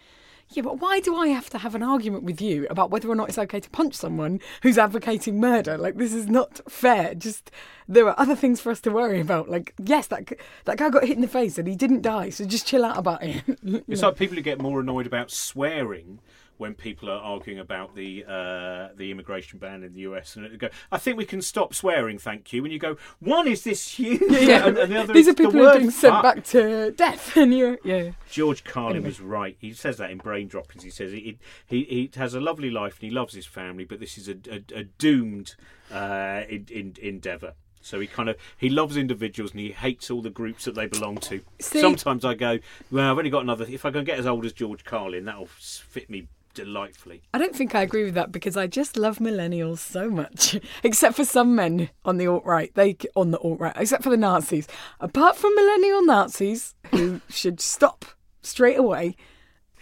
[0.53, 3.15] Yeah, but why do I have to have an argument with you about whether or
[3.15, 5.79] not it's okay to punch someone who's advocating murder?
[5.79, 7.15] Like this is not fair.
[7.15, 7.53] Just
[7.87, 9.49] there are other things for us to worry about.
[9.49, 10.33] Like yes, that
[10.65, 12.99] that guy got hit in the face and he didn't die, so just chill out
[12.99, 13.45] about it.
[13.89, 16.19] It's like people who get more annoyed about swearing
[16.61, 20.69] when people are arguing about the uh, the immigration ban in the US, and go,
[20.93, 24.21] "I think we can stop swearing, thank you." And you go, "One is this huge,
[24.31, 26.45] Yeah, and, and the other These is are people who are being sent fuck." back
[26.45, 28.13] to death, and you're yeah.
[28.31, 29.09] George Carlin Anyway.
[29.09, 29.57] was right.
[29.59, 30.85] He says that in Brain Droppings.
[30.85, 33.99] He says he he, he has a lovely life and he loves his family, but
[33.99, 35.55] this is a, a, a doomed
[35.91, 37.55] uh, in, in, endeavour.
[37.83, 40.87] So he kind of he loves individuals and he hates all the groups that they
[40.87, 41.41] belong to.
[41.61, 42.59] See- Sometimes I go,
[42.91, 43.65] well, I've only got another.
[43.67, 47.23] If I can get as old as George Carlin, that'll fit me delightfully.
[47.33, 50.59] I don't think I agree with that because I just love millennials so much.
[50.83, 54.11] Except for some men on the alt right, they on the alt right, except for
[54.11, 54.67] the Nazis.
[55.01, 58.05] Apart from millennial Nazis, who should stop
[58.43, 59.17] straight away.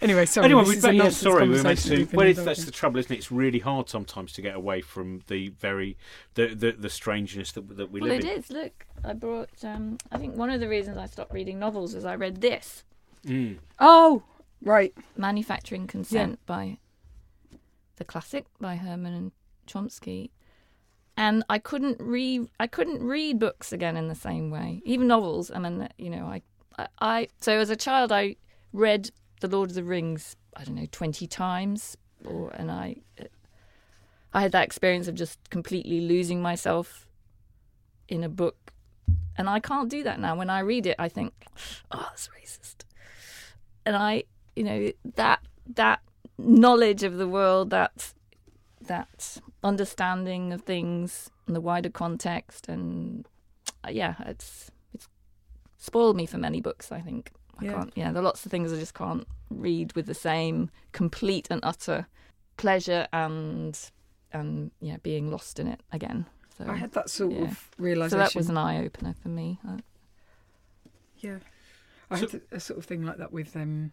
[0.01, 0.45] Anyway, sorry.
[0.45, 1.97] anyway, this we is a but sorry, we were meant conversation to.
[1.97, 3.17] we've Well, it's, involved that's the trouble, isn't it?
[3.17, 5.97] It's really hard sometimes to get away from the very
[6.35, 8.39] the the, the strangeness that that we well, live it in.
[8.39, 8.49] is.
[8.49, 9.49] Look, I brought.
[9.63, 12.85] Um, I think one of the reasons I stopped reading novels is I read this.
[13.25, 13.57] Mm.
[13.79, 14.23] Oh,
[14.61, 14.93] right.
[15.17, 16.77] Manufacturing Consent by
[17.97, 19.31] the classic by Herman and
[19.67, 20.31] Chomsky.
[21.17, 24.81] And I couldn't read I couldn't read books again in the same way.
[24.85, 25.51] Even novels.
[25.51, 26.41] I mean, you know, I,
[26.77, 28.37] I, I so as a child I
[28.71, 32.97] read The Lord of the Rings, I don't know, 20 times or and I
[34.33, 37.07] I had that experience of just completely losing myself
[38.07, 38.73] in a book.
[39.37, 40.35] And I can't do that now.
[40.35, 41.33] When I read it, I think,
[41.91, 42.83] "Oh, that's racist."
[43.85, 44.23] And I,
[44.59, 45.39] you know, that
[45.75, 46.01] that
[46.37, 48.13] knowledge of the world, that
[48.81, 53.25] that understanding of things in the wider context, and
[53.85, 55.07] uh, yeah, it's it's
[55.77, 56.91] spoiled me for many books.
[56.91, 57.73] I think I Yeah.
[57.75, 57.93] can't.
[57.95, 61.61] Yeah, there are lots of things I just can't read with the same complete and
[61.63, 62.07] utter
[62.57, 63.79] pleasure and
[64.33, 66.25] and yeah, being lost in it again.
[66.57, 67.43] So I had that sort yeah.
[67.45, 68.19] of realization.
[68.19, 69.59] so that was an eye opener for me.
[69.65, 69.77] Uh,
[71.19, 71.39] Yeah.
[72.11, 73.91] I So- had a sort of thing like that with um,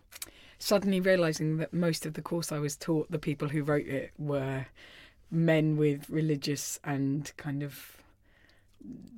[0.59, 4.13] suddenly realizing that most of the course I was taught, the people who wrote it
[4.19, 4.67] were
[5.31, 7.97] men with religious and kind of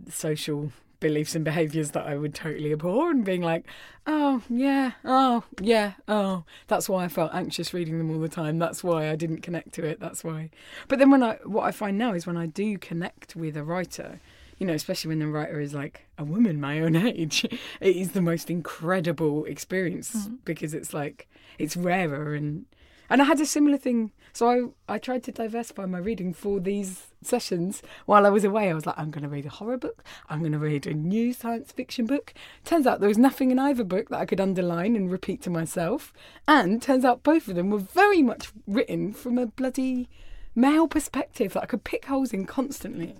[0.08, 3.64] social beliefs and behaviors that I would totally abhor, and being like,
[4.06, 6.44] oh, yeah, oh, yeah, oh.
[6.66, 8.58] That's why I felt anxious reading them all the time.
[8.58, 10.00] That's why I didn't connect to it.
[10.00, 10.50] That's why.
[10.88, 13.62] But then when I, what I find now is when I do connect with a
[13.62, 14.20] writer,
[14.58, 18.12] you know, especially when the writer is like a woman my own age, it is
[18.12, 20.36] the most incredible experience mm-hmm.
[20.44, 21.28] because it's like
[21.58, 22.66] it's rarer and
[23.10, 24.12] and I had a similar thing.
[24.32, 28.70] So I I tried to diversify my reading for these sessions while I was away.
[28.70, 30.04] I was like, I'm going to read a horror book.
[30.28, 32.34] I'm going to read a new science fiction book.
[32.64, 35.50] Turns out there was nothing in either book that I could underline and repeat to
[35.50, 36.12] myself.
[36.46, 40.08] And turns out both of them were very much written from a bloody
[40.54, 43.16] male perspective that I could pick holes in constantly.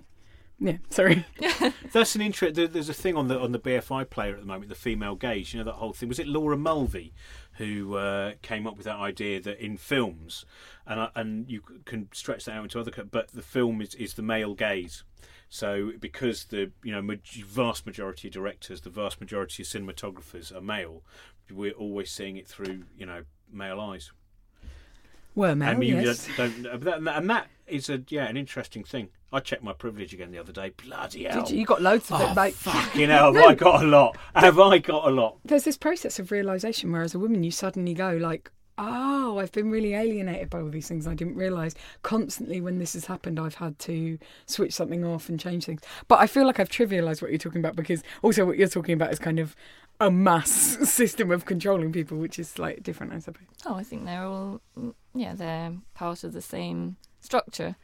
[0.61, 1.25] Yeah, sorry.
[1.93, 2.55] That's an interest.
[2.55, 5.53] There's a thing on the on the BFI player at the moment, the female gaze.
[5.53, 6.09] You know that whole thing.
[6.09, 7.13] Was it Laura Mulvey
[7.53, 10.45] who uh, came up with that idea that in films,
[10.85, 14.15] and I- and you can stretch that out into other, but the film is is
[14.15, 15.03] the male gaze.
[15.47, 20.61] So because the you know vast majority of directors, the vast majority of cinematographers are
[20.61, 21.03] male,
[21.49, 24.11] we're always seeing it through you know male eyes.
[25.35, 26.27] Were male, and you yes.
[26.35, 29.09] don't, don't and that is a yeah an interesting thing.
[29.31, 30.71] I checked my privilege again the other day.
[30.71, 31.43] Bloody hell!
[31.43, 31.59] Did you?
[31.59, 32.53] You got loads of Oh, it, mate.
[32.55, 33.33] fucking hell!
[33.35, 34.17] Have I got a lot?
[34.35, 35.37] Have I got a lot?
[35.45, 39.51] There's this process of realization where, as a woman, you suddenly go like, "Oh, I've
[39.51, 43.39] been really alienated by all these things I didn't realize." Constantly, when this has happened,
[43.39, 44.17] I've had to
[44.47, 45.81] switch something off and change things.
[46.07, 48.93] But I feel like I've trivialized what you're talking about because also what you're talking
[48.93, 49.55] about is kind of
[49.99, 50.51] a mass
[50.89, 53.47] system of controlling people, which is slightly different, I suppose.
[53.65, 57.75] Oh, I think they're all, mm, yeah, they're part of the same structure.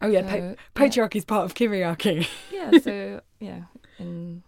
[0.00, 2.26] Oh yeah, So, pa- patriarchy is part of kyriarchy.
[2.52, 3.62] Yeah, so, yeah,
[3.98, 4.42] in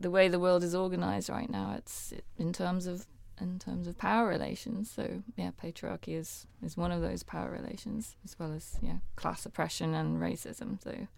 [0.00, 3.06] the way the world is organized right now, it's in terms of
[3.40, 4.88] in terms of power relations.
[4.90, 9.44] So, yeah, patriarchy is, is one of those power relations, as well as, yeah, class
[9.44, 10.80] oppression and racism.
[10.82, 11.08] So,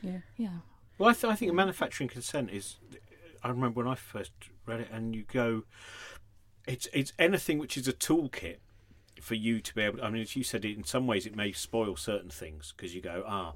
[0.00, 0.18] Yeah.
[0.38, 0.56] yeah.
[0.96, 2.76] Well, I, th- I think manufacturing consent is.
[3.42, 4.32] I remember when I first
[4.66, 5.64] read it, and you go,
[6.66, 8.58] it's it's anything which is a toolkit
[9.20, 10.02] for you to be able.
[10.02, 13.00] I mean, as you said, in some ways it may spoil certain things because you
[13.00, 13.54] go, ah,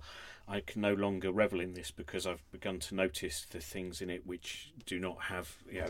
[0.48, 4.10] I can no longer revel in this because I've begun to notice the things in
[4.10, 5.88] it which do not have, you know,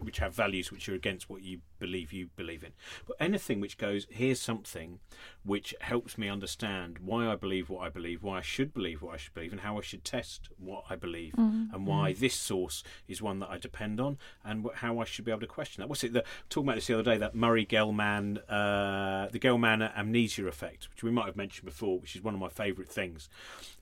[0.00, 2.72] which have values which are against what you believe you believe in.
[3.06, 5.00] But anything which goes, here's something
[5.44, 9.14] which helps me understand why I believe what I believe, why I should believe what
[9.14, 11.74] I should believe, and how I should test what I believe, mm-hmm.
[11.74, 12.20] and why mm-hmm.
[12.20, 15.46] this source is one that I depend on, and how I should be able to
[15.46, 15.88] question that.
[15.88, 16.12] What's it?
[16.12, 20.88] The, talking about this the other day, that Murray Gell-Mann, uh, the Gell-Mann amnesia effect,
[20.90, 23.28] which we might have mentioned before, which is one of my favourite things.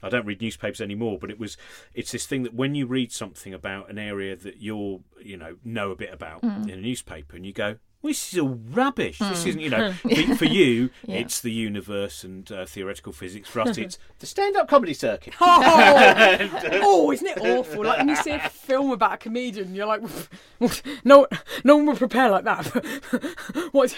[0.02, 1.56] I don't read newspapers anymore, but it was
[1.94, 5.56] it's this thing that when you read something about an area that you're you know
[5.64, 6.64] know a bit about mm.
[6.64, 7.76] in a newspaper, and you go.
[8.04, 9.18] Well, this is all rubbish.
[9.18, 11.16] This isn't, you know, for, for you, Yeah.
[11.16, 13.48] it's the universe and uh, theoretical physics.
[13.48, 15.32] For us, it's the stand-up comedy circuit.
[15.40, 16.50] Oh,
[16.82, 17.82] oh, isn't it awful?
[17.82, 20.02] Like when you see a film about a comedian, you're like,
[21.02, 21.26] no,
[21.64, 22.66] no one would prepare like that.
[23.72, 23.96] what?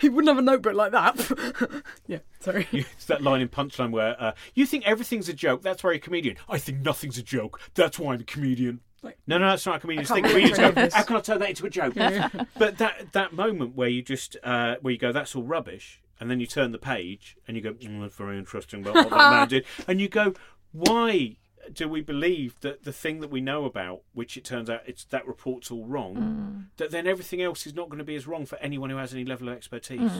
[0.00, 1.84] He wouldn't have a notebook like that.
[2.08, 2.66] yeah, sorry.
[2.72, 5.62] it's that line in Punchline where uh, you think everything's a joke.
[5.62, 6.38] That's why you're a comedian.
[6.48, 7.60] I think nothing's a joke.
[7.74, 8.80] That's why I'm a comedian.
[9.04, 10.06] Like- no, no, that's not a comedian.
[10.06, 10.94] I Think comedians remember go, any of this.
[10.94, 11.94] How can I turn that into a joke?
[12.58, 16.30] but that that moment where you just uh, where you go, that's all rubbish, and
[16.30, 19.30] then you turn the page and you go, mm, that's very interesting about what that
[19.30, 20.34] man did, and you go,
[20.72, 21.36] why?
[21.72, 25.04] Do we believe that the thing that we know about, which it turns out it's
[25.04, 28.44] that report's all wrong, that then everything else is not going to be as wrong
[28.44, 30.10] for anyone who has any level of expertise?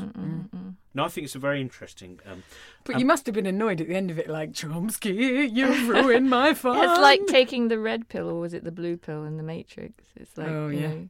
[0.97, 2.21] No, I think it's a very interesting.
[2.25, 2.45] Um,
[2.85, 6.31] But you must have been annoyed at the end of it, like Chomsky, you've ruined
[6.31, 6.79] my fun.
[6.89, 10.05] It's like taking the red pill, or was it the blue pill in the Matrix?
[10.15, 10.89] It's like, Oh, you yeah.
[10.89, 11.09] know,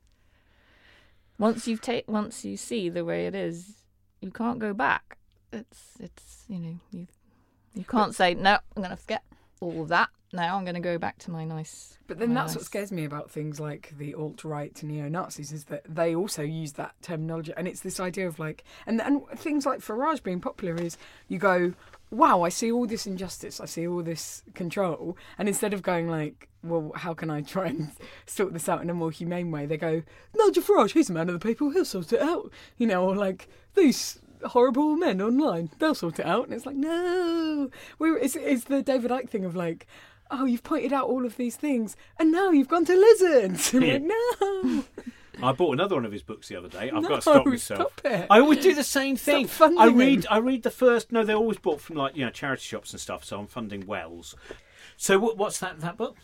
[1.39, 3.85] once you take, once you see the way it is,
[4.21, 5.19] you can't go back.
[5.53, 7.07] It's, it's, you know, you,
[7.75, 8.59] you can't say no.
[8.77, 9.23] I'm going to forget
[9.61, 10.11] all of that.
[10.33, 11.99] Now I'm going to go back to my nice.
[12.07, 15.65] But then that's what scares me about things like the alt right neo Nazis is
[15.67, 19.65] that they also use that terminology, and it's this idea of like, and and things
[19.65, 20.99] like Farage being popular is
[21.29, 21.73] you go,
[22.11, 26.09] wow, I see all this injustice, I see all this control, and instead of going
[26.09, 27.93] like, well, how can I try and
[28.27, 30.03] sort this out in a more humane way, they go,
[30.35, 33.17] Nigel Farage, he's a man of the people, he'll sort it out, you know, or
[33.17, 38.37] like these horrible men online, they'll sort it out, and it's like, no, We're, it's
[38.37, 39.87] it's the David Icke thing of like
[40.31, 43.73] oh, you've pointed out all of these things, and now you've gone to lizards.
[43.75, 44.85] And I'm like, no,
[45.43, 46.91] I bought another one of his books the other day.
[46.91, 47.93] I've no, got to stop myself.
[47.99, 48.27] Stop it.
[48.31, 49.47] I always do the same thing.
[49.47, 50.23] funding I read.
[50.23, 50.29] them.
[50.33, 51.13] I read the first.
[51.13, 53.25] No, they're always bought from like you know charity shops and stuff.
[53.25, 54.35] So I'm funding Wells.
[54.97, 55.81] So what's that?
[55.81, 56.17] That book?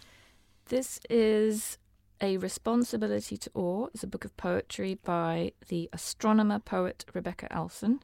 [0.66, 1.78] This is
[2.20, 3.88] a responsibility to awe.
[3.94, 8.00] is a book of poetry by the astronomer poet Rebecca Elson.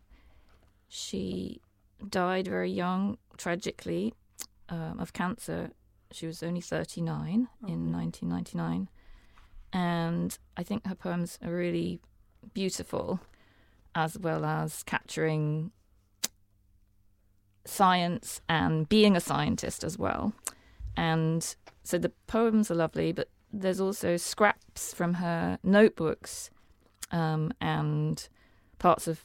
[0.89, 1.61] She
[2.09, 4.15] died very young, tragically,
[4.69, 5.71] um, of cancer.
[6.13, 8.89] She was only 39 in 1999.
[9.73, 12.01] And I think her poems are really
[12.55, 13.21] beautiful,
[13.95, 15.73] as well as capturing
[17.67, 20.33] science and being a scientist as well.
[20.97, 23.29] And so the poems are lovely, but
[23.61, 26.51] there's also scraps from her notebooks
[27.11, 28.29] um, and
[28.79, 29.25] parts of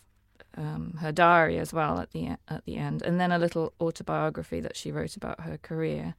[0.58, 4.60] um, her diary as well at the at the end, and then a little autobiography
[4.60, 6.16] that she wrote about her career.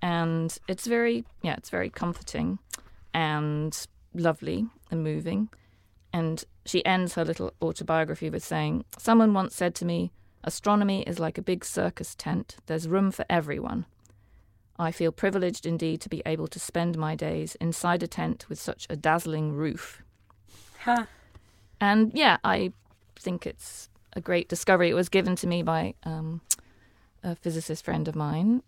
[0.00, 2.58] And it's very yeah, it's very comforting
[3.14, 5.48] and lovely and moving.
[6.12, 10.12] And she ends her little autobiography with saying, "Someone once said to me."
[10.44, 12.56] Astronomy is like a big circus tent.
[12.66, 13.86] There's room for everyone.
[14.82, 18.60] I feel privileged indeed to be able to spend my days inside a tent with
[18.60, 20.02] such a dazzling roof.
[20.80, 21.06] Ha.
[21.80, 22.72] And yeah, I
[23.16, 24.90] think it's a great discovery.
[24.90, 26.40] It was given to me by um,
[27.22, 28.62] a physicist friend of mine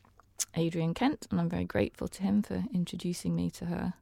[0.57, 3.95] Adrian Kent, and I'm very grateful to him for introducing me to her.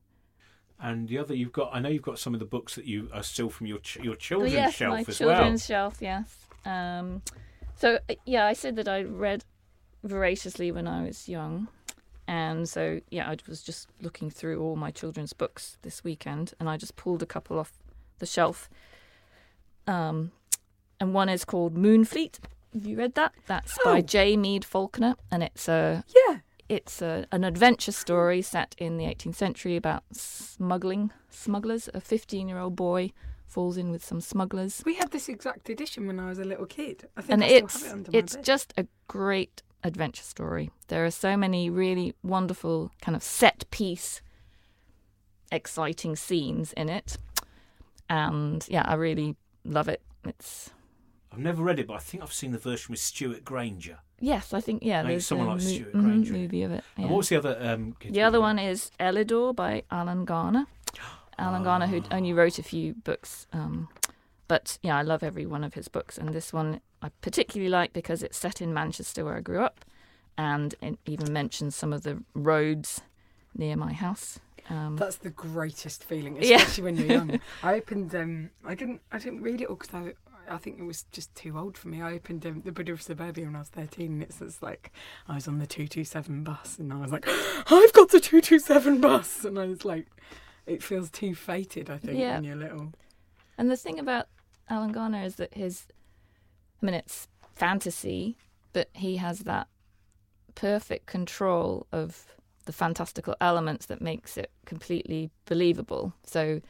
[0.80, 1.70] And the other, you've got.
[1.72, 3.98] I know you've got some of the books that you are still from your ch-
[4.02, 6.36] your children's Oh, yes, shelf my as children's shelf, yes.
[6.64, 7.22] Um,
[7.76, 9.44] so uh, yeah, I said that I read
[10.02, 11.68] voraciously when I was young,
[12.28, 16.68] and so yeah, I was just looking through all my children's books this weekend, and
[16.68, 17.72] I just pulled a couple off
[18.18, 18.68] the shelf.
[19.86, 20.32] Um,
[21.00, 22.38] and one is called Moonfleet.
[22.74, 23.32] Have you read that?
[23.46, 24.00] That's by Oh.
[24.00, 24.36] J.
[24.36, 26.38] Meade Falkner, and it's a Yeah.
[26.68, 31.88] it's a, an adventure story set in the 18th century about smuggling smugglers.
[31.92, 33.12] A 15 year old boy
[33.46, 36.64] falls in with some smugglers, We had this exact edition when I was a little
[36.64, 37.08] kid.
[37.16, 38.44] I think and I it's it it's bed.
[38.44, 40.70] just a great adventure story.
[40.88, 44.20] There are so many really wonderful kind of set piece,
[45.50, 47.16] exciting scenes in it,
[48.08, 50.02] and yeah, I really love it.
[50.24, 50.70] It's.
[51.32, 53.98] I've never read it, but I think I've seen the version with Stewart Granger.
[54.20, 56.84] yes, I think yeah, there's someone a like mo- Stewart mhm, Granger movie of it.
[56.96, 57.06] Yeah.
[57.06, 57.56] what was the other?
[57.60, 60.66] Um, The other one is Elidor by Alan Garner.
[61.38, 62.16] Alan Garner, who Ah.
[62.16, 63.88] only wrote a few books, um,
[64.53, 66.18] but yeah, I love every one of his books.
[66.18, 69.82] And this one I particularly like because it's set in Manchester, where I grew up,
[70.36, 73.00] and it even mentions some of the roads
[73.57, 74.38] near my house.
[74.68, 76.57] Um, That's the greatest feeling, Yeah.
[76.57, 77.40] especially when you're young.
[77.62, 78.14] I opened.
[78.14, 79.00] Um, I didn't.
[79.11, 80.12] I didn't read it all because I.
[80.50, 82.03] I think it was just too old for me.
[82.03, 84.92] I opened um, the Buddha of Suburbia when I was thirteen, and it says like
[85.28, 87.24] I was on the two two seven bus, and I was like,
[87.72, 90.09] I've got the two two seven bus, and I was like,
[90.66, 91.88] it feels too fated.
[91.88, 92.34] I think Yeah.
[92.34, 92.92] when you're little.
[93.57, 94.26] And the thing about
[94.72, 95.86] Alan Garner is that his,
[96.82, 98.38] I mean, it's fantasy,
[98.72, 99.68] but he has that
[100.54, 102.26] perfect control of
[102.64, 106.14] the fantastical elements that makes it completely believable.
[106.24, 106.62] So,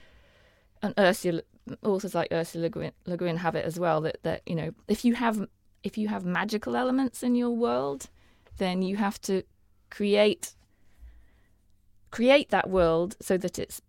[0.82, 1.42] and Ursula,
[1.84, 2.70] authors like Ursula
[3.06, 4.00] Le Guin, have it as well.
[4.00, 5.46] That that you know, if you have
[5.84, 8.08] if you have magical elements in your world,
[8.58, 9.42] then you have to
[9.90, 10.54] create
[12.10, 13.84] create that world so that it's it,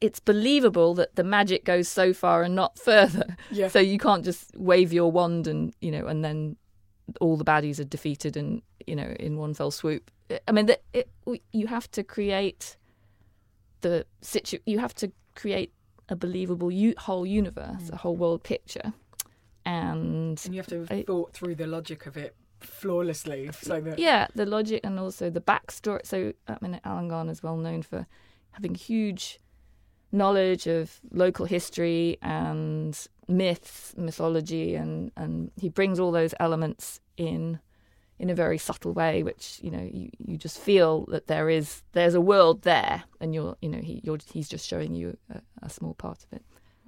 [0.00, 3.36] it's believable that the magic goes so far and not further.
[3.50, 3.68] Yeah.
[3.68, 6.56] So you can't just wave your wand and you know, and then
[7.20, 10.10] all the baddies are defeated and you know in one fell swoop.
[10.46, 11.10] I mean, that it,
[11.52, 12.76] you have to create
[13.80, 14.58] the situ.
[14.66, 15.72] You have to create
[16.08, 17.92] a believable u- whole universe, mm.
[17.92, 18.92] a whole world picture,
[19.64, 23.80] and and you have to have thought through the logic of it flawlessly, uh, so
[23.80, 26.04] that yeah, the logic and also the backstory.
[26.04, 28.06] So, I mean, Alan Garner is well known for
[28.52, 29.38] having huge
[30.12, 32.98] knowledge of local history and
[33.28, 37.58] myths, mythology, and, and he brings all those elements in
[38.20, 41.82] in a very subtle way, which you know you, you just feel that there is
[41.92, 45.40] there's a world there, and you're you know he you're, he's just showing you a,
[45.62, 46.42] a small part of it.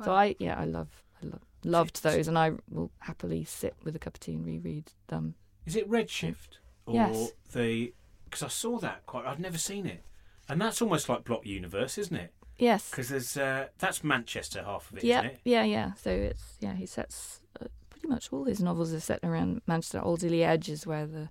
[0.05, 0.89] So I yeah I love
[1.23, 4.45] I love, loved those, and I will happily sit with a cup of tea and
[4.45, 5.35] reread them.
[5.67, 7.33] Is it Redshift or Yes.
[7.53, 7.93] the?
[8.25, 9.27] Because I saw that quite.
[9.27, 10.03] I've never seen it,
[10.49, 12.33] and that's almost like Block Universe, isn't it?
[12.61, 12.91] Yes.
[12.91, 15.41] Because there's uh, that's Manchester half of it, yeah, it?
[15.45, 15.93] yeah, yeah.
[15.95, 20.01] So it's yeah, he sets uh, pretty much all his novels are set around Manchester.
[20.01, 21.29] Alderley Edge is where the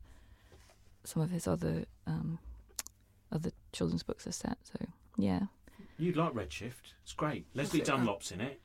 [1.03, 2.39] some of his other um,
[3.31, 4.57] other children's books are set.
[4.63, 4.85] So
[5.17, 5.41] yeah,
[5.99, 6.93] You'd like Redshift.
[7.03, 7.45] It's great.
[7.53, 7.81] Lesley?
[7.81, 8.61] Dunlop's in it.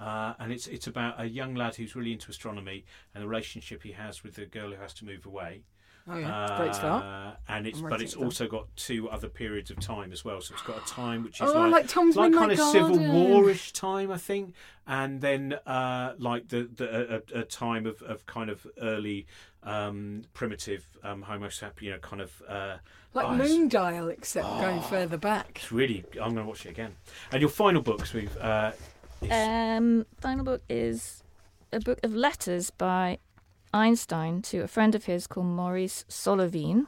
[0.00, 3.82] Uh, and it's it's about a young lad who's really into astronomy and the relationship
[3.82, 5.64] he has with the girl who has to move away.
[6.10, 7.04] Oh yeah, great start.
[7.04, 10.40] Uh, and it's but it's it also got two other periods of time as well.
[10.40, 12.72] So it's got a time which is Oh, like, like Tom's like kind Midnight of
[12.72, 13.14] Civil Garden.
[13.14, 14.54] Warish time, I think,
[14.86, 19.26] and then uh, like the, the a, a time of, of kind of early
[19.62, 22.42] um, primitive um, Homo sapien, you know, kind of.
[22.48, 22.76] Uh,
[23.14, 25.52] Like oh, it's- Moondial, except going further back.
[25.56, 26.04] It's really.
[26.14, 26.94] I'm going to watch it again.
[27.32, 28.36] And your final books we've.
[28.36, 28.72] Uh,
[29.22, 31.22] is, um, final book is
[31.72, 33.18] a book of letters by
[33.72, 36.86] Einstein to a friend of his called Maurice Solovine,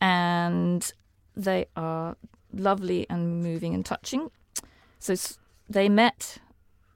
[0.00, 0.92] and
[1.34, 2.16] they are
[2.52, 4.30] lovely and moving and touching.
[4.98, 5.14] So
[5.68, 6.38] they met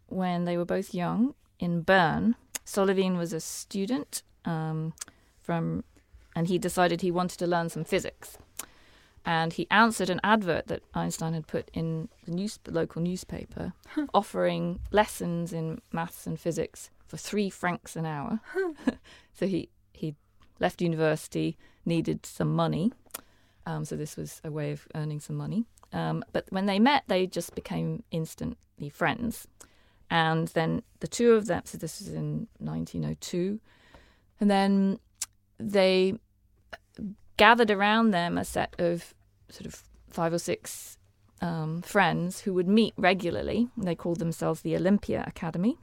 [0.06, 2.36] when they were both young in Bern.
[2.64, 4.94] Solovine was a student um,
[5.40, 5.84] from,
[6.34, 8.38] and he decided he wanted to learn some physics.
[9.24, 13.74] And he answered an advert that Einstein had put in the news, local newspaper,
[14.14, 18.40] offering lessons in maths and physics for three francs an hour.
[19.34, 20.14] so he he
[20.60, 22.92] left university, needed some money.
[23.66, 25.64] Um, so this was a way of earning some money.
[25.92, 29.48] Um, but when they met, they just became instantly friends.
[30.08, 33.60] And then the two of them, so this was in 1902,
[34.40, 35.00] and then
[35.58, 36.14] they
[37.36, 39.14] gathered around them a set of
[39.48, 40.96] sort of five or six
[41.40, 43.68] um, friends who would meet regularly.
[43.76, 45.76] They called themselves the Olympia Academy.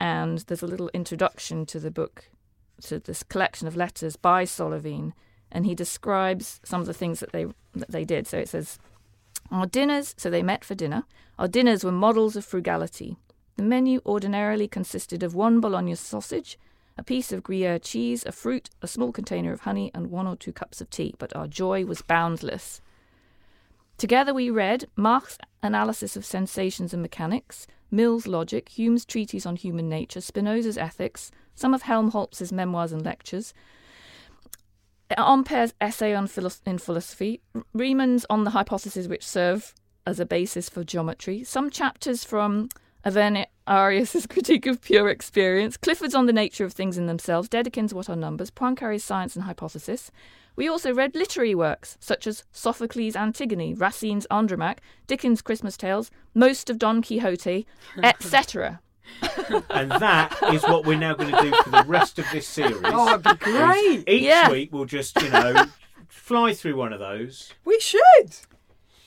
[0.00, 2.30] And there's a little introduction to the book,
[2.82, 5.12] to this collection of letters by Solovine
[5.52, 8.26] and he describes some of the things that they that they did.
[8.26, 8.78] So it says,
[9.50, 10.14] our dinners.
[10.16, 11.04] So they met for dinner.
[11.38, 13.16] Our dinners were models of frugality.
[13.56, 16.58] The menu ordinarily consisted of one bologna sausage,
[16.96, 20.36] a piece of Gruyere cheese, a fruit, a small container of honey, and one or
[20.36, 21.14] two cups of tea.
[21.18, 22.80] But our joy was boundless.
[23.98, 29.88] Together we read Mach's Analysis of Sensations and Mechanics, Mill's Logic, Hume's Treatise on Human
[29.88, 33.52] Nature, Spinoza's Ethics, some of Helmholtz's memoirs and lectures,
[35.16, 36.28] Ampere's essay on
[36.66, 37.40] in philosophy,
[37.74, 39.74] Riemann's on the hypotheses which serve
[40.06, 42.68] as a basis for geometry, some chapters from
[43.66, 48.08] Arius's Critique of Pure Experience, Clifford's on the nature of things in themselves, Dedekind's What
[48.08, 50.10] Are Numbers, Poincaré's Science and Hypothesis.
[50.60, 56.68] We also read literary works such as Sophocles' Antigone, Racine's Andromaque, Dickens' Christmas Tales, most
[56.68, 57.66] of Don Quixote,
[58.02, 58.82] etc.
[59.70, 62.76] and that is what we're now going to do for the rest of this series.
[62.84, 64.04] Oh, it'd be great.
[64.06, 64.50] Each Yeah.
[64.50, 65.64] week we'll just, you know,
[66.08, 67.54] fly through one of those.
[67.64, 68.36] We should.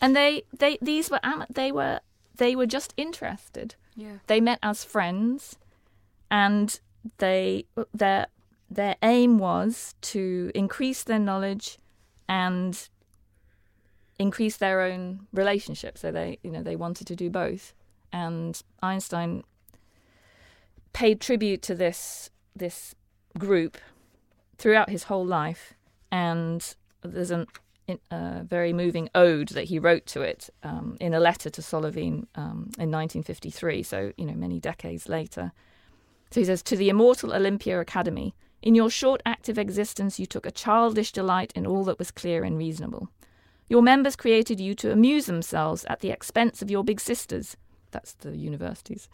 [0.01, 1.19] And they, they these were
[1.51, 1.99] they were
[2.35, 3.75] they were just interested.
[3.95, 4.17] Yeah.
[4.25, 5.59] They met as friends,
[6.31, 6.79] and
[7.19, 8.25] they their
[8.73, 11.77] their aim was to increase their knowledge
[12.27, 12.89] and
[14.19, 15.97] increase their own relationship.
[15.97, 17.73] So they you know they wanted to do both,
[18.11, 19.43] and Einstein
[20.93, 22.95] paid tribute to this this
[23.37, 23.77] group
[24.57, 25.73] throughout his whole life,
[26.11, 27.45] and there's a
[28.43, 32.69] very moving ode that he wrote to it um, in a letter to Solovine um,
[32.79, 33.83] in 1953.
[33.83, 35.51] So you know, many decades later.
[36.31, 38.33] So he says, "To the immortal Olympia Academy,
[38.63, 42.43] in your short active existence, you took a childish delight in all that was clear
[42.45, 43.09] and reasonable.
[43.67, 47.57] Your members created you to amuse themselves at the expense of your big sisters.
[47.91, 49.09] That's the universities."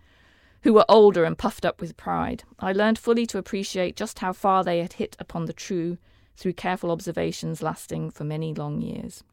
[0.63, 2.43] Who were older and puffed up with pride.
[2.59, 5.97] I learned fully to appreciate just how far they had hit upon the true
[6.35, 9.23] through careful observations lasting for many long years.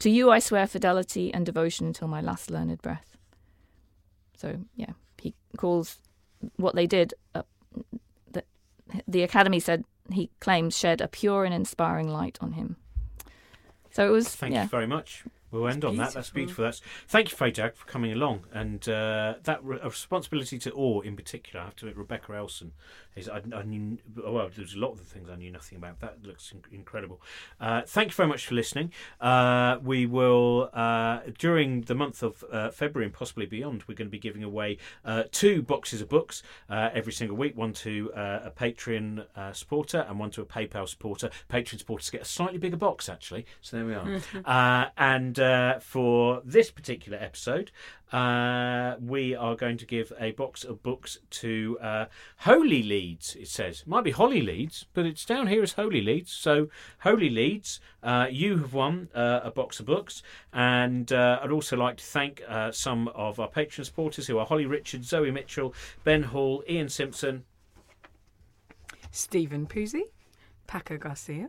[0.00, 3.16] To you I swear fidelity and devotion until my last learned breath.
[4.36, 5.98] So, yeah, he calls
[6.56, 7.42] what they did, uh,
[9.06, 12.76] the, Academy said he claims shed a pure and inspiring light on him.
[13.90, 14.64] So it was, Thank yeah.
[14.64, 15.24] you very much.
[15.50, 16.12] We'll end on that.
[16.12, 16.64] That's beautiful.
[16.64, 20.70] That's thank you, Fay Dowker, for coming along, and uh, that re- a responsibility to
[20.72, 21.60] awe in particular.
[21.60, 22.72] I have to admit, Rebecca Elson
[23.16, 23.28] is.
[23.28, 24.48] I, I knew well.
[24.54, 26.00] There's a lot of the things I knew nothing about.
[26.00, 27.20] That looks in- incredible.
[27.60, 28.92] Uh, thank you very much for listening.
[29.20, 33.84] Uh, we will uh, during the month of uh, February and possibly beyond.
[33.86, 37.56] We're going to be giving away uh, two boxes of books uh, every single week.
[37.56, 41.30] One to uh, a Patreon uh, supporter and one to a PayPal supporter.
[41.50, 43.46] Patreon supporters get a slightly bigger box actually.
[43.60, 44.20] So there we are.
[44.44, 47.70] uh, and uh, for this particular episode,
[48.12, 52.06] uh, we are going to give a box of books to uh,
[52.38, 53.36] Holy Leeds.
[53.36, 56.32] It says might be Holly Leeds, but it's down here as Holy Leeds.
[56.32, 56.68] So
[57.00, 61.76] Holy Leeds, uh, you have won uh, a box of books, and uh, I'd also
[61.76, 65.74] like to thank uh, some of our patron supporters who are Holly Richards, Zoe Mitchell,
[66.04, 67.44] Ben Hall, Ian Simpson.
[69.12, 70.04] Stephen Pusey,
[70.66, 71.48] Paco Garcia,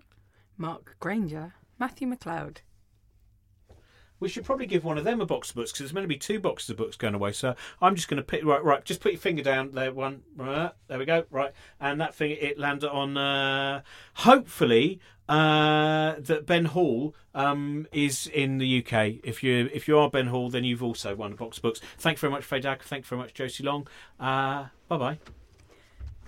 [0.58, 2.58] Mark Granger, Matthew McLeod.
[4.22, 6.08] We should probably give one of them a box of books because there's meant to
[6.08, 7.34] be two boxes of books going away.
[7.34, 8.86] So I'm just going to pick right, right.
[8.86, 9.92] Just put your finger down there.
[9.92, 11.26] One, right, there we go.
[11.30, 13.18] Right, and that thing it landed on.
[13.18, 13.82] Uh,
[14.14, 19.16] hopefully, uh, that Ben Hall um, is in the UK.
[19.24, 21.82] If you if you are Ben Hall, then you've also won a box of books.
[21.98, 22.84] Thank you very much, Fay Dowker.
[22.84, 23.88] Thank you very much, Josie Long.
[24.20, 25.20] Uh, bye bye.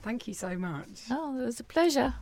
[0.01, 1.03] Thank you so much.
[1.11, 2.15] Oh, it was a pleasure.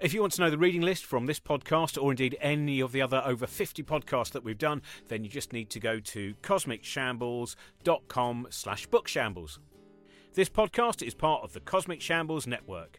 [0.00, 2.90] If you want to know the reading list from this podcast, or indeed any of
[2.90, 6.34] the other over 50 podcasts that we've done, then you just need to go to
[6.42, 9.58] cosmicshambles.com slash bookshambles.
[10.34, 12.98] This podcast is part of the Cosmic Shambles Network.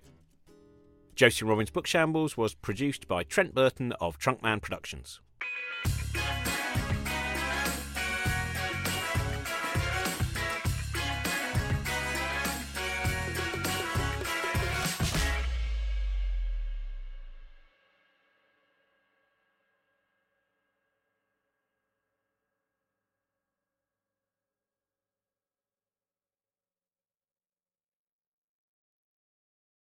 [1.16, 5.20] Josie Robbins Book Shambles was produced by Trent Burton of Trunkman Productions.